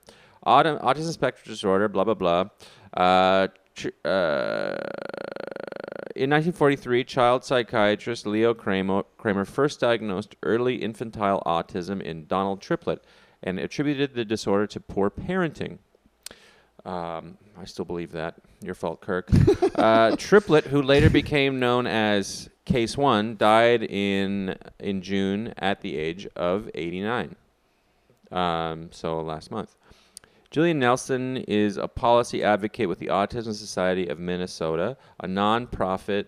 [0.47, 2.49] Autism, autism spectrum disorder, blah, blah, blah.
[2.95, 4.77] Uh, tr- uh,
[6.15, 13.03] in 1943, child psychiatrist Leo Kanner, Kanner first diagnosed early infantile autism in Donald Triplett
[13.43, 15.79] and attributed the disorder to poor parenting.
[16.85, 18.37] Um, I still believe that.
[18.63, 19.29] Your fault, Kirk.
[19.75, 25.97] uh, Triplett, who later became known as Case One, died in in June at the
[25.97, 27.35] age of 89.
[28.31, 29.75] Um, so last month.
[30.55, 36.27] Jillian Nelson is a policy advocate with the Autism Society of Minnesota, a nonprofit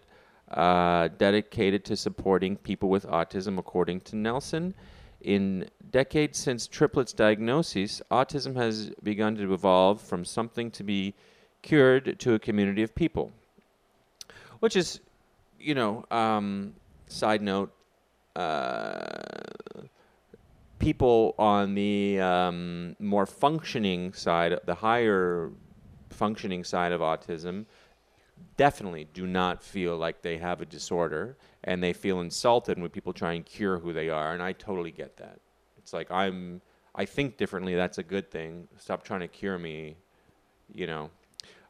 [0.51, 4.75] uh, dedicated to supporting people with autism, according to Nelson.
[5.21, 11.15] In decades since Triplett's diagnosis, autism has begun to evolve from something to be
[11.63, 13.31] cured to a community of people,
[14.59, 14.99] which is
[15.61, 16.75] you know, um,
[17.07, 17.73] side note,
[18.35, 19.23] uh,
[20.87, 25.51] people on the um, more functioning side, the higher
[26.11, 27.65] functioning side of autism,
[28.57, 33.13] definitely do not feel like they have a disorder and they feel insulted when people
[33.13, 34.33] try and cure who they are.
[34.33, 35.41] And I totally get that.
[35.77, 36.63] It's like I'm,
[36.95, 37.75] I think differently.
[37.75, 38.69] That's a good thing.
[38.79, 39.97] Stop trying to cure me.
[40.73, 41.11] You know,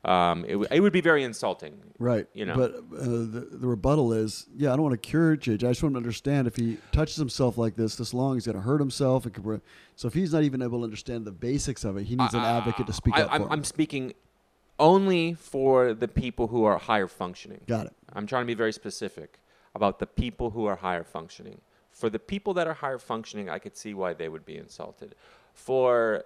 [0.07, 1.75] um, it, w- it would be very insulting.
[1.99, 2.29] Right.
[2.33, 2.55] You know.
[2.55, 5.65] But uh, the, the rebuttal is, yeah, I don't want to cure JJ.
[5.65, 8.47] I just want him to understand if he touches himself like this this long, he's
[8.47, 9.25] going to hurt himself.
[9.25, 9.61] Could,
[9.97, 12.41] so if he's not even able to understand the basics of it, he needs an
[12.41, 13.53] advocate to speak I, up I'm, for him.
[13.53, 14.15] I'm speaking
[14.79, 17.63] only for the people who are higher functioning.
[17.67, 17.93] Got it.
[18.13, 19.41] I'm trying to be very specific
[19.75, 21.61] about the people who are higher functioning.
[21.91, 25.17] For the people that are higher functioning, I could see why they would be insulted.
[25.55, 26.25] For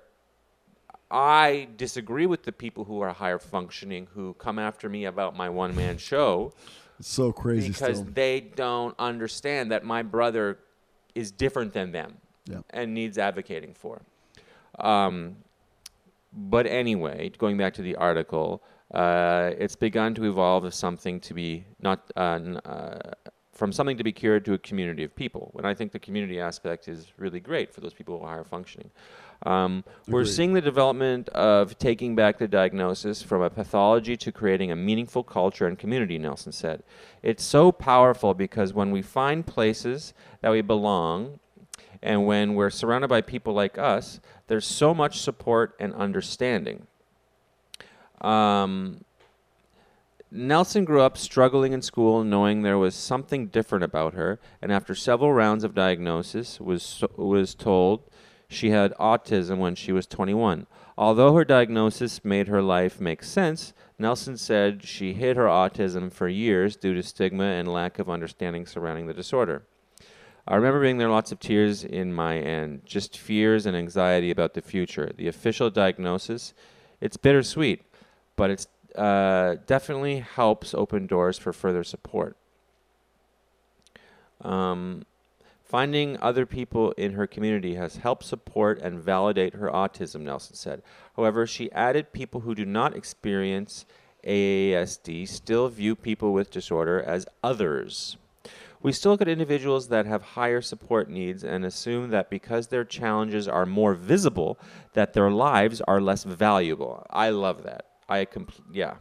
[1.10, 5.48] I disagree with the people who are higher functioning who come after me about my
[5.48, 6.52] one man show
[6.98, 8.12] It's so crazy because still.
[8.14, 10.58] they don't understand that my brother
[11.14, 12.60] is different than them Yeah.
[12.70, 14.02] and needs advocating for.
[14.78, 15.36] Um,
[16.32, 18.62] but anyway, going back to the article,
[18.94, 22.20] uh, it's begun to evolve as something to be not uh,
[22.64, 22.98] uh,
[23.52, 25.52] from something to be cured to a community of people.
[25.58, 28.44] And I think the community aspect is really great for those people who are higher
[28.44, 28.90] functioning.
[29.46, 34.70] Um, we're seeing the development of taking back the diagnosis from a pathology to creating
[34.70, 36.82] a meaningful culture and community, Nelson said.
[37.22, 41.40] It's so powerful because when we find places that we belong,
[42.02, 46.86] and when we're surrounded by people like us, there's so much support and understanding.
[48.20, 49.04] Um,
[50.30, 54.94] Nelson grew up struggling in school, knowing there was something different about her, and after
[54.94, 58.02] several rounds of diagnosis, was was told
[58.50, 60.66] she had autism when she was 21.
[60.98, 66.26] Although her diagnosis made her life make sense, Nelson said she hid her autism for
[66.26, 69.62] years due to stigma and lack of understanding surrounding the disorder.
[70.48, 74.54] I remember being there lots of tears in my end, just fears and anxiety about
[74.54, 75.12] the future.
[75.16, 76.52] The official diagnosis,
[77.00, 77.84] it's bittersweet,
[78.34, 82.36] but it uh, definitely helps open doors for further support.
[84.40, 85.04] Um,
[85.70, 90.82] finding other people in her community has helped support and validate her autism, Nelson said.
[91.14, 93.86] However, she added people who do not experience
[94.26, 98.16] AASD still view people with disorder as others.
[98.82, 102.84] We still look at individuals that have higher support needs and assume that because their
[102.84, 104.58] challenges are more visible,
[104.94, 107.06] that their lives are less valuable.
[107.10, 107.84] I love that.
[108.08, 108.94] I compl- yeah,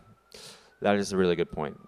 [0.82, 1.80] that is a really good point.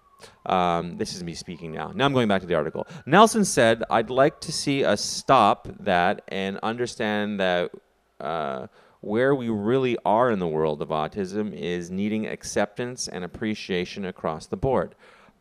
[0.46, 1.92] Um, this is me speaking now.
[1.94, 2.88] Now I'm going back to the article.
[3.06, 7.72] Nelson said, "I'd like to see us stop that and understand that."
[8.20, 8.68] Uh,
[9.02, 14.46] where we really are in the world of autism is needing acceptance and appreciation across
[14.46, 14.94] the board.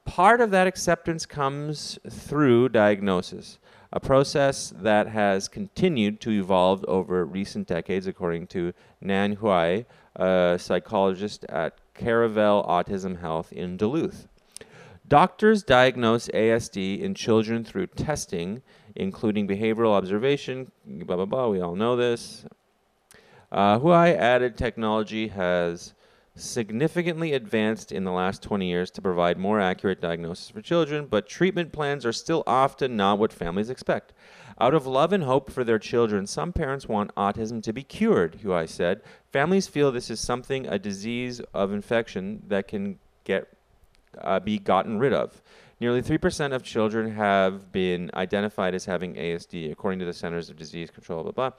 [0.06, 3.58] Part of that acceptance comes through diagnosis,
[3.92, 9.84] a process that has continued to evolve over recent decades, according to Nan Huai,
[10.16, 14.26] a psychologist at Caravel Autism Health in Duluth.
[15.10, 18.62] Doctors diagnose ASD in children through testing,
[18.94, 21.48] including behavioral observation, blah, blah, blah.
[21.48, 22.44] We all know this.
[23.50, 25.94] Uh, Huai added technology has
[26.36, 31.26] significantly advanced in the last 20 years to provide more accurate diagnosis for children, but
[31.28, 34.12] treatment plans are still often not what families expect.
[34.60, 38.42] Out of love and hope for their children, some parents want autism to be cured,
[38.44, 39.02] Huai said.
[39.32, 43.48] Families feel this is something, a disease of infection that can get
[44.18, 45.40] uh, be gotten rid of.
[45.80, 50.56] Nearly 3% of children have been identified as having ASD, according to the Centers of
[50.56, 51.50] Disease Control, blah, blah.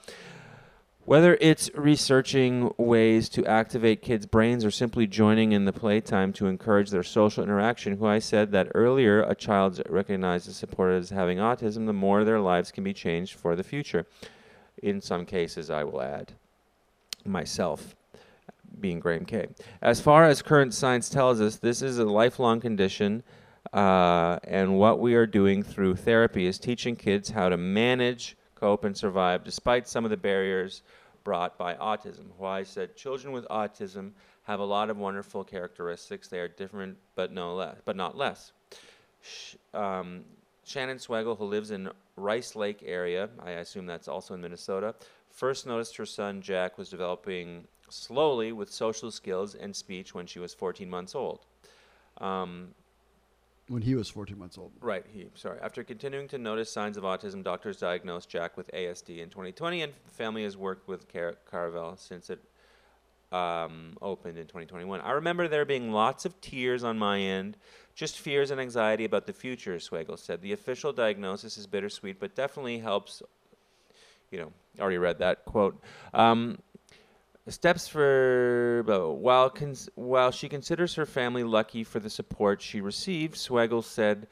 [1.05, 6.45] Whether it's researching ways to activate kids' brains or simply joining in the playtime to
[6.45, 11.39] encourage their social interaction, Huai said that earlier a child's recognized and supported as having
[11.39, 14.05] autism, the more their lives can be changed for the future.
[14.83, 16.33] In some cases, I will add
[17.25, 17.95] myself
[18.79, 19.47] being Graham K.
[19.81, 23.23] As far as current science tells us, this is a lifelong condition,
[23.73, 28.83] uh, and what we are doing through therapy is teaching kids how to manage, cope,
[28.83, 30.83] and survive despite some of the barriers
[31.23, 32.25] brought by autism.
[32.39, 34.11] Huai said children with autism
[34.43, 36.27] have a lot of wonderful characteristics.
[36.27, 38.51] They are different, but no less, but not less.
[39.73, 40.23] Um,
[40.63, 44.95] Shannon Swagel, who lives in Rice Lake area, I assume that's also in Minnesota,
[45.29, 50.39] first noticed her son Jack was developing slowly with social skills and speech when she
[50.39, 51.45] was 14 months old.
[52.19, 52.73] Um,
[53.67, 54.71] when he was 14 months old.
[54.81, 55.05] Right.
[55.13, 55.59] He sorry.
[55.61, 59.93] After continuing to notice signs of autism, doctors diagnosed Jack with ASD in 2020, and
[59.93, 62.39] the family has worked with Car- Caravel since it
[63.31, 64.99] um, opened in 2021.
[65.01, 67.55] I remember there being lots of tears on my end,
[67.95, 70.41] just fears and anxiety about the future, Swagel said.
[70.41, 73.23] The official diagnosis is bittersweet, but definitely helps.
[74.31, 75.81] You know, already read that quote.
[76.13, 76.57] Um,
[77.47, 82.81] steps for but while cons- while she considers her family lucky for the support she
[82.81, 84.27] received, Swagel said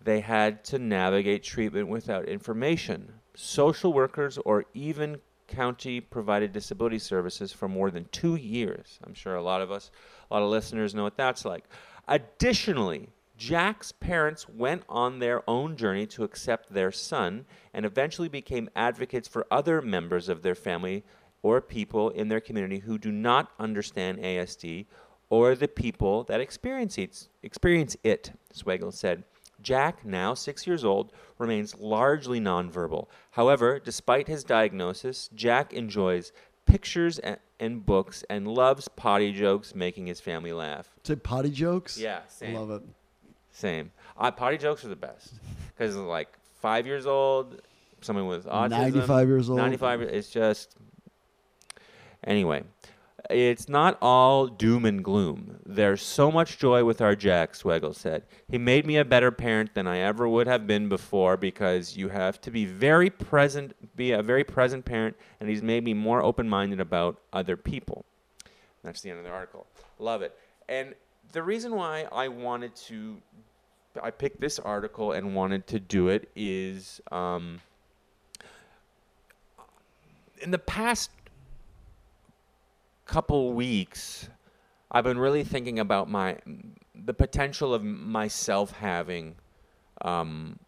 [0.00, 3.12] they had to navigate treatment without information.
[3.34, 8.98] Social workers or even county provided disability services for more than two years.
[9.04, 9.90] I'm sure a lot of us,
[10.30, 11.64] a lot of listeners know what that's like.
[12.08, 18.70] Additionally, Jack's parents went on their own journey to accept their son and eventually became
[18.76, 21.04] advocates for other members of their family
[21.42, 24.86] or people in their community who do not understand ASD
[25.28, 29.24] or the people that experience it, experience it Swagel said.
[29.60, 33.06] Jack, now six years old, remains largely nonverbal.
[33.30, 36.32] However, despite his diagnosis, Jack enjoys
[36.66, 40.90] pictures and, and books and loves potty jokes, making his family laugh.
[41.04, 41.98] Say potty jokes.
[41.98, 42.54] Yeah, same.
[42.54, 42.82] love it.
[43.52, 43.92] Same.
[44.16, 45.34] Uh, potty jokes are the best
[45.68, 46.28] because like
[46.60, 47.62] five years old,
[48.00, 49.58] someone with autism, 95 years old.
[49.58, 50.02] 95.
[50.02, 50.76] It's just
[52.24, 52.64] anyway.
[53.30, 55.60] It's not all doom and gloom.
[55.64, 58.24] There's so much joy with our Jack, Swagel said.
[58.48, 62.08] He made me a better parent than I ever would have been before because you
[62.08, 66.22] have to be very present, be a very present parent, and he's made me more
[66.22, 68.04] open minded about other people.
[68.82, 69.66] That's the end of the article.
[69.98, 70.36] Love it.
[70.68, 70.94] And
[71.32, 73.18] the reason why I wanted to,
[74.02, 77.60] I picked this article and wanted to do it is um,
[80.40, 81.10] in the past
[83.12, 84.30] couple weeks,
[84.90, 86.38] I've been really thinking about my
[86.94, 89.36] the potential of myself having
[90.00, 90.58] um,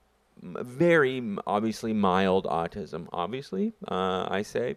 [0.43, 3.09] very obviously mild autism.
[3.15, 4.77] Obviously, uh, I say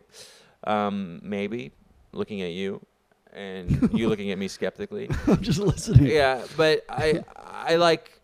[0.64, 1.74] um, maybe
[2.14, 2.86] looking at you
[3.34, 5.10] and you looking at me skeptically.
[5.28, 6.06] I'm just listening.
[6.06, 8.17] Yeah, but I I like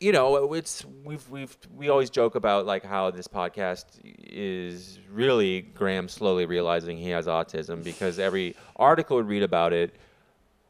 [0.00, 5.60] you know it's we've we've we always joke about like how this podcast is really
[5.60, 9.94] Graham slowly realizing he has autism because every article we read about it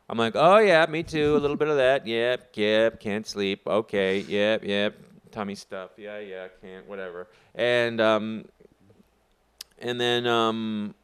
[0.09, 2.05] I'm like, "Oh yeah, me too, a little bit of that.
[2.05, 3.62] Yep, yep, can't sleep.
[3.64, 4.99] Okay, yep, yep,
[5.31, 5.90] tummy stuff.
[5.97, 8.45] Yeah, yeah, can't whatever." And um
[9.79, 10.97] and then um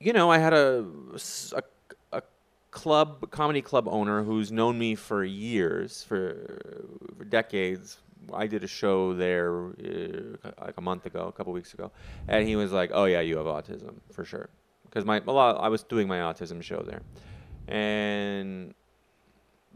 [0.00, 0.86] you know, I had a-
[1.54, 1.62] a
[2.72, 7.98] club, comedy club owner who's known me for years, for, for decades.
[8.32, 11.92] I did a show there uh, like a month ago, a couple weeks ago,
[12.26, 14.48] and he was like, "Oh yeah, you have autism for sure,"
[14.84, 17.02] because my a lot I was doing my autism show there,
[17.66, 18.74] and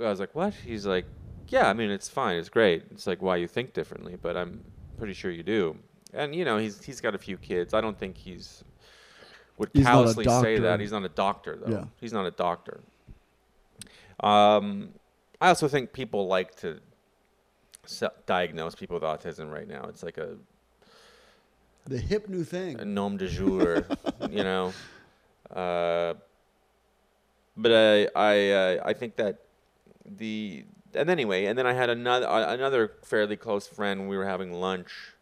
[0.00, 1.06] I was like, "What?" He's like,
[1.48, 2.84] "Yeah, I mean it's fine, it's great.
[2.92, 4.64] It's like why you think differently, but I'm
[4.96, 5.76] pretty sure you do."
[6.14, 7.74] And you know, he's he's got a few kids.
[7.74, 8.62] I don't think he's
[9.58, 10.80] would He's callously say that.
[10.80, 11.70] He's not a doctor, though.
[11.72, 11.84] Yeah.
[12.00, 12.80] He's not a doctor.
[14.20, 14.90] Um,
[15.40, 16.80] I also think people like to
[17.84, 19.84] se- diagnose people with autism right now.
[19.88, 20.36] It's like a,
[21.84, 23.86] The hip new thing, a nom de jour,
[24.30, 24.72] you know.
[25.50, 26.14] Uh,
[27.56, 29.40] but I I uh, I think that
[30.04, 30.64] the
[30.94, 34.08] and anyway, and then I had another uh, another fairly close friend.
[34.08, 35.14] We were having lunch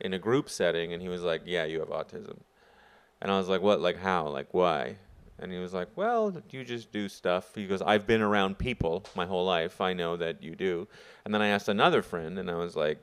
[0.00, 2.38] in a group setting, and he was like, "Yeah, you have autism,"
[3.20, 3.80] and I was like, "What?
[3.80, 4.28] Like how?
[4.28, 4.96] Like why?"
[5.38, 9.04] And he was like, "Well, you just do stuff." He goes, "I've been around people
[9.14, 9.80] my whole life.
[9.80, 10.88] I know that you do."
[11.24, 12.98] And then I asked another friend, and I was like,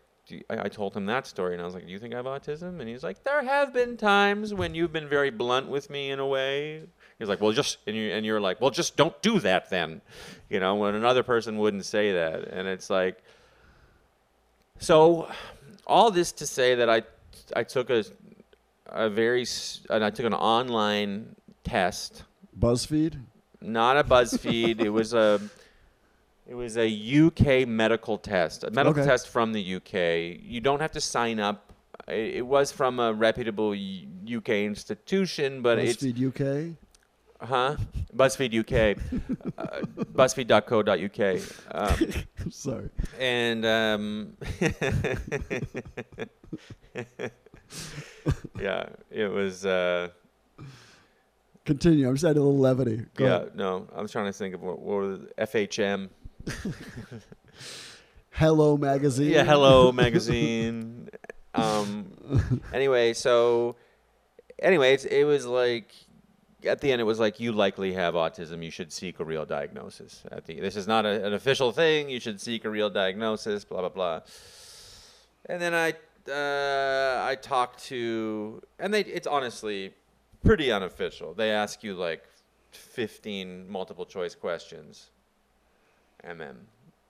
[0.50, 2.80] I told him that story, and I was like, "Do you think I have autism?"
[2.80, 6.20] And he's like, "There have been times when you've been very blunt with me in
[6.20, 6.82] a way."
[7.20, 10.02] He's like, "Well, just," and you and you're like, "Well, just don't do that then,"
[10.50, 13.22] you know, when another person wouldn't say that, and it's like,
[14.80, 15.30] so,
[15.88, 17.04] all this to say that I
[17.56, 18.04] I took a
[18.88, 19.46] a very
[19.90, 22.24] and I took an online test
[22.58, 23.20] BuzzFeed.
[23.62, 24.80] not a BuzzFeed.
[24.82, 25.40] it was a
[26.48, 29.10] it was a UK medical test, a medical Okay.
[29.10, 30.40] test from the UK.
[30.44, 31.74] You don't have to sign up.
[32.08, 36.76] It, it was from a reputable UK institution, but it's BuzzFeed UK.
[37.50, 37.76] huh
[38.16, 38.98] BuzzFeed UK,
[39.58, 39.82] uh,
[40.14, 41.22] BuzzFeed.co.uk,
[41.72, 41.98] um,
[42.52, 42.90] Sorry.
[43.20, 44.38] and um,
[48.60, 49.66] yeah, it was.
[49.66, 50.10] Uh,
[51.66, 52.08] Continue.
[52.08, 53.06] I'm just adding a little levity.
[53.16, 53.56] Go yeah, ahead.
[53.56, 55.36] no, I was trying to think of what, what?
[55.38, 56.10] FHM.
[58.32, 59.32] Hello magazine.
[59.32, 61.10] Yeah, Hello magazine.
[61.56, 62.12] um,
[62.74, 63.78] anyway, so
[64.60, 65.92] anyway, it's, it was like
[66.66, 68.64] at the end, it was like you likely have autism.
[68.64, 70.24] You should seek a real diagnosis.
[70.32, 72.10] At the this is not a, an official thing.
[72.10, 73.66] You should seek a real diagnosis.
[73.66, 74.22] Blah blah blah.
[75.48, 75.94] And then I
[76.30, 79.94] uh, I talked to, and they it's honestly
[80.44, 81.34] pretty unofficial.
[81.34, 82.24] They ask you like
[82.72, 85.10] 15 multiple choice questions,
[86.24, 86.56] and then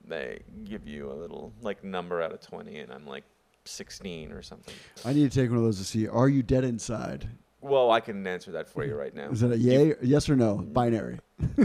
[0.06, 3.24] they give you a little like number out of 20, and I'm like
[3.64, 4.74] 16 or something.
[5.04, 6.08] I need to take one of those to see.
[6.08, 7.28] Are you dead inside?
[7.60, 9.30] Well, I can answer that for you right now.
[9.30, 10.56] Is it a yay, yes or no?
[10.56, 11.18] Binary.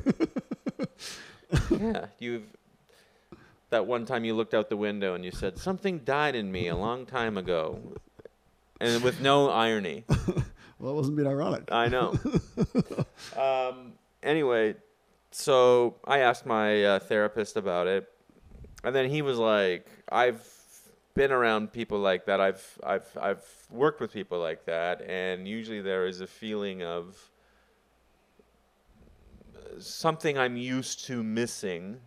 [1.69, 2.43] yeah, you've
[3.71, 6.67] that one time you looked out the window and you said something died in me
[6.67, 7.79] a long time ago,
[8.79, 10.05] and with no irony.
[10.81, 11.71] Well, it wasn't being ironic.
[11.71, 12.17] I know.
[13.37, 13.93] um,
[14.23, 14.73] anyway,
[15.29, 18.09] so I asked my uh, therapist about it,
[18.83, 20.43] and then he was like, "I've
[21.13, 22.41] been around people like that.
[22.41, 27.29] I've I've I've worked with people like that, and usually there is a feeling of
[29.77, 31.99] something I'm used to missing,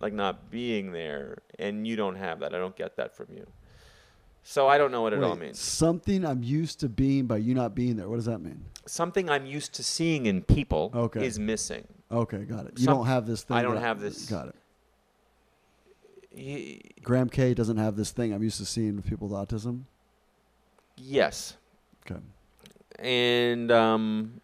[0.00, 2.54] like not being there, and you don't have that.
[2.54, 3.46] I don't get that from you.
[4.42, 5.58] So I don't know what it all means.
[5.58, 8.08] Something I'm used to being by you not being there.
[8.08, 8.64] What does that mean?
[8.86, 11.26] Something I'm used to seeing in people Okay.
[11.26, 11.84] is missing.
[12.12, 12.78] Okay, got it.
[12.78, 13.56] You Some- don't have this thing.
[13.56, 14.54] I don't have this- Got it.
[16.32, 19.82] Y- Graham K doesn't have this thing I'm used to seeing with people with autism.
[20.96, 21.56] yes.
[22.08, 22.20] Okay.
[23.00, 24.40] and um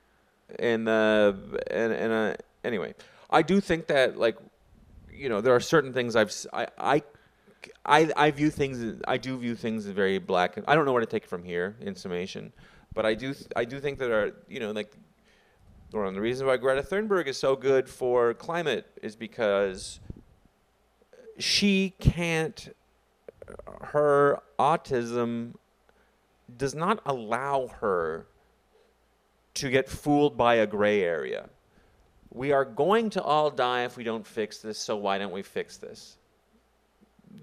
[0.59, 1.32] and uh
[1.70, 2.34] and and uh
[2.64, 2.92] anyway
[3.30, 4.36] i do think that like
[5.13, 7.03] you know there are certain things i've i i
[7.87, 11.01] I, I view things I do view things as very black I don't know where
[11.01, 12.53] to take it from here in summation
[12.93, 14.97] but I do I do think that are you know like
[15.93, 20.01] one of the reasons why Greta Thunberg is so good for climate is because
[21.39, 22.75] she can't
[23.83, 25.55] her autism
[26.57, 28.27] does not allow her
[29.55, 31.51] to get fooled by a gray area.
[32.33, 35.43] We are going to all die if we don't fix this, so why don't we
[35.43, 36.16] fix this?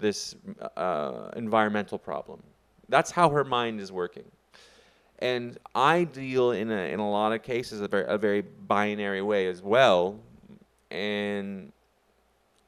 [0.00, 0.34] This
[0.76, 2.42] uh, environmental problem.
[2.88, 4.24] That's how her mind is working.
[5.20, 9.22] And I deal in a, in a lot of cases a very, a very binary
[9.22, 10.18] way as well.
[10.90, 11.72] And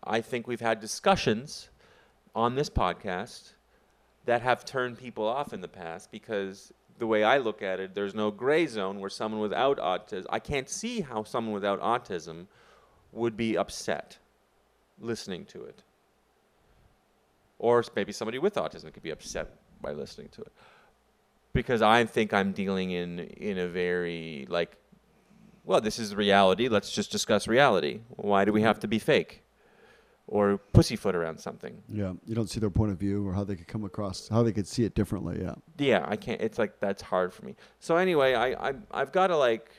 [0.05, 1.71] I think we've had discussions
[2.35, 3.55] on this podcast
[4.27, 7.95] that have turned people off in the past because the way I look at it,
[7.95, 12.47] there's no gray zone where someone without autism, I can't see how someone without autism
[13.13, 14.19] would be upset
[15.01, 15.83] listening to it.
[17.59, 20.53] Or maybe somebody with autism could be upset by listening to it.
[21.53, 24.77] Because I think I'm dealing in in a very like
[25.65, 28.01] well, this is reality, let's just discuss reality.
[28.17, 29.42] Why do we have to be fake?
[30.29, 31.83] Or pussyfoot around something?
[31.89, 34.43] Yeah, you don't see their point of view or how they could come across, how
[34.43, 35.41] they could see it differently.
[35.43, 35.55] Yeah.
[35.79, 37.57] yeah i can't it's like that's hard for me.
[37.81, 39.71] So anyway i, I i've got to like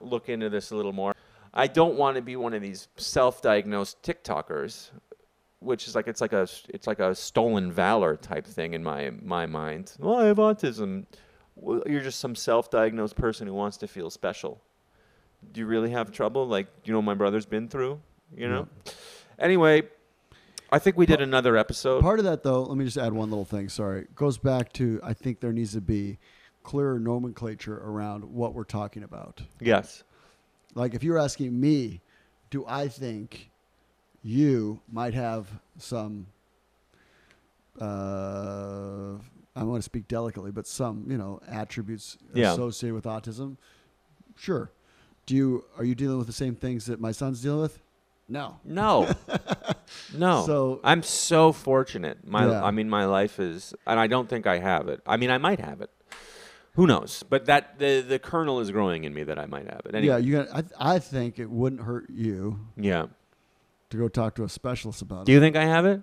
[0.00, 1.14] look into this a little more.
[1.52, 4.90] I don't want to be one of these self-diagnosed tiktokers
[5.60, 9.10] which is like it's like a it's like a stolen valor type thing in my
[9.22, 9.92] my mind.
[9.98, 11.06] Well i have autism.
[11.54, 14.60] Well, you're just some self-diagnosed person who wants to feel special.
[15.52, 16.46] Do you really have trouble?
[16.46, 18.00] Like you know what my brother's been through
[18.36, 18.68] you know
[19.40, 19.82] anyway
[20.70, 23.30] i think we did another episode Part of that, though, let me just add one
[23.30, 23.68] little thing.
[23.68, 26.18] Sorry, goes back to I think there needs to be
[26.62, 29.42] clearer nomenclature around what we're talking about.
[29.60, 30.04] yes
[30.74, 32.00] Like if you're asking me,
[32.50, 33.50] do I think
[34.22, 36.26] you might have some?
[37.80, 39.14] Uh,
[39.56, 42.52] I want to speak delicately, but some you know attributes Yeah.
[42.52, 43.56] associated with autism.
[44.36, 44.70] Sure.
[45.26, 47.80] Do you are you dealing with the same things that my son's dealing with?
[48.30, 48.60] No.
[48.64, 49.12] No,
[50.16, 50.46] no.
[50.46, 52.26] So- I'm so fortunate.
[52.26, 52.64] My, Yeah.
[52.64, 55.00] I mean, my life is, and I don't think I have it.
[55.06, 55.90] I mean, I might have it.
[56.74, 57.24] Who knows?
[57.28, 59.94] But that the the kernel is growing in me that I might have it.
[59.94, 60.46] Anyway, Yeah, you.
[60.54, 63.06] I, I think it wouldn't hurt you yeah.
[63.90, 65.24] to go talk to a specialist about it.
[65.26, 65.34] Do it.
[65.34, 66.00] you think I have it?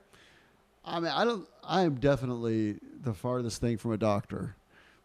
[0.84, 1.48] I mean, I don't.
[1.64, 4.58] I am definitely the farthest thing from a doctor,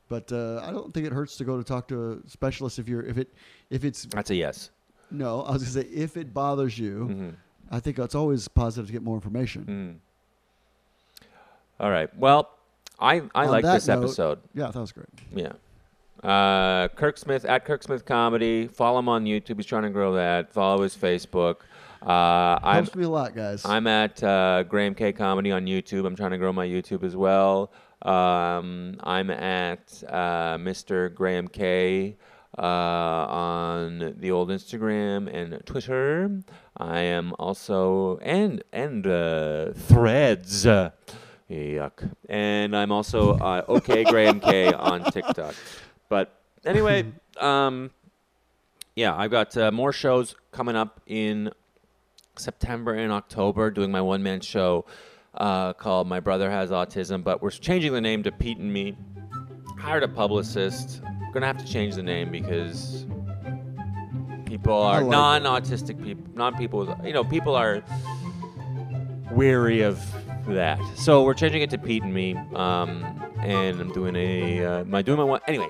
[0.09, 2.89] but uh, I don't think it hurts to go to talk to a specialist if
[2.89, 3.33] you're if it
[3.71, 4.71] if it's That's a yes.
[5.13, 5.43] No.
[5.43, 7.29] I was gonna say if it bothers you, hmm
[7.71, 10.01] I think it's always positive to get more information.
[11.21, 11.25] Mm.
[11.81, 12.15] All right.
[12.17, 12.51] Well,
[12.99, 14.39] I I like this note- episode.
[14.55, 15.07] Yeah, that was great.
[15.35, 15.53] Yeah.
[16.23, 18.69] Uh, Kirk Smith at Kirk Smith Comedy.
[18.69, 19.57] Follow him on YouTube.
[19.57, 20.53] He's trying to grow that.
[20.53, 21.57] Follow his Facebook.
[22.05, 23.65] Uh, I'm Helps me a lot, guys.
[23.65, 26.07] I'm at uh, Graham K Comedy on YouTube.
[26.07, 27.73] I'm trying to grow my YouTube as well.
[28.03, 31.13] Um, I'm at uh, Mr.
[31.15, 32.17] Graham K
[32.59, 36.43] uh, on the old Instagram and Twitter.
[36.77, 40.67] I am also and and uh, Threads.
[41.51, 42.11] Yuck.
[42.29, 45.55] And I'm also uh, OK Graham K on TikTok.
[46.09, 46.35] But
[46.65, 47.07] anyway,
[47.41, 47.91] um,
[48.97, 51.51] yeah, I've got uh, more shows coming up in
[52.37, 54.85] September and October doing my one man show
[55.35, 58.97] uh, called My Brother Has Autism, but we're changing the name to Pete and Me.
[59.79, 61.03] Hired a publicist.
[61.33, 63.07] Gonna have to change the name because
[64.47, 66.97] people are like non-autistic people, non-people.
[67.05, 67.83] You know, people are
[69.31, 69.99] weary of
[70.47, 70.79] that.
[70.97, 73.03] So we're changing it to Pete and me, um,
[73.39, 75.41] and I'm doing a uh, my doing my one.
[75.49, 75.69] Anyway,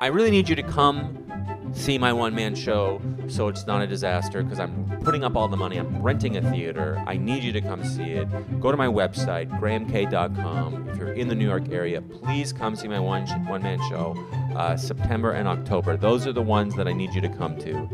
[0.00, 1.33] I really need you to come
[1.74, 5.48] see my one man show so it's not a disaster because I'm putting up all
[5.48, 5.76] the money.
[5.76, 7.02] I'm renting a theater.
[7.06, 8.28] I need you to come see it.
[8.60, 10.88] Go to my website, grahamk.com.
[10.88, 14.16] If you're in the New York area, please come see my one, one man show
[14.56, 15.96] uh, September and October.
[15.96, 17.88] Those are the ones that I need you to come to.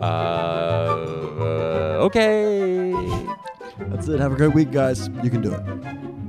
[0.00, 2.92] Uh, okay.
[3.78, 4.20] That's it.
[4.20, 5.08] Have a great week, guys.
[5.22, 6.23] You can do it.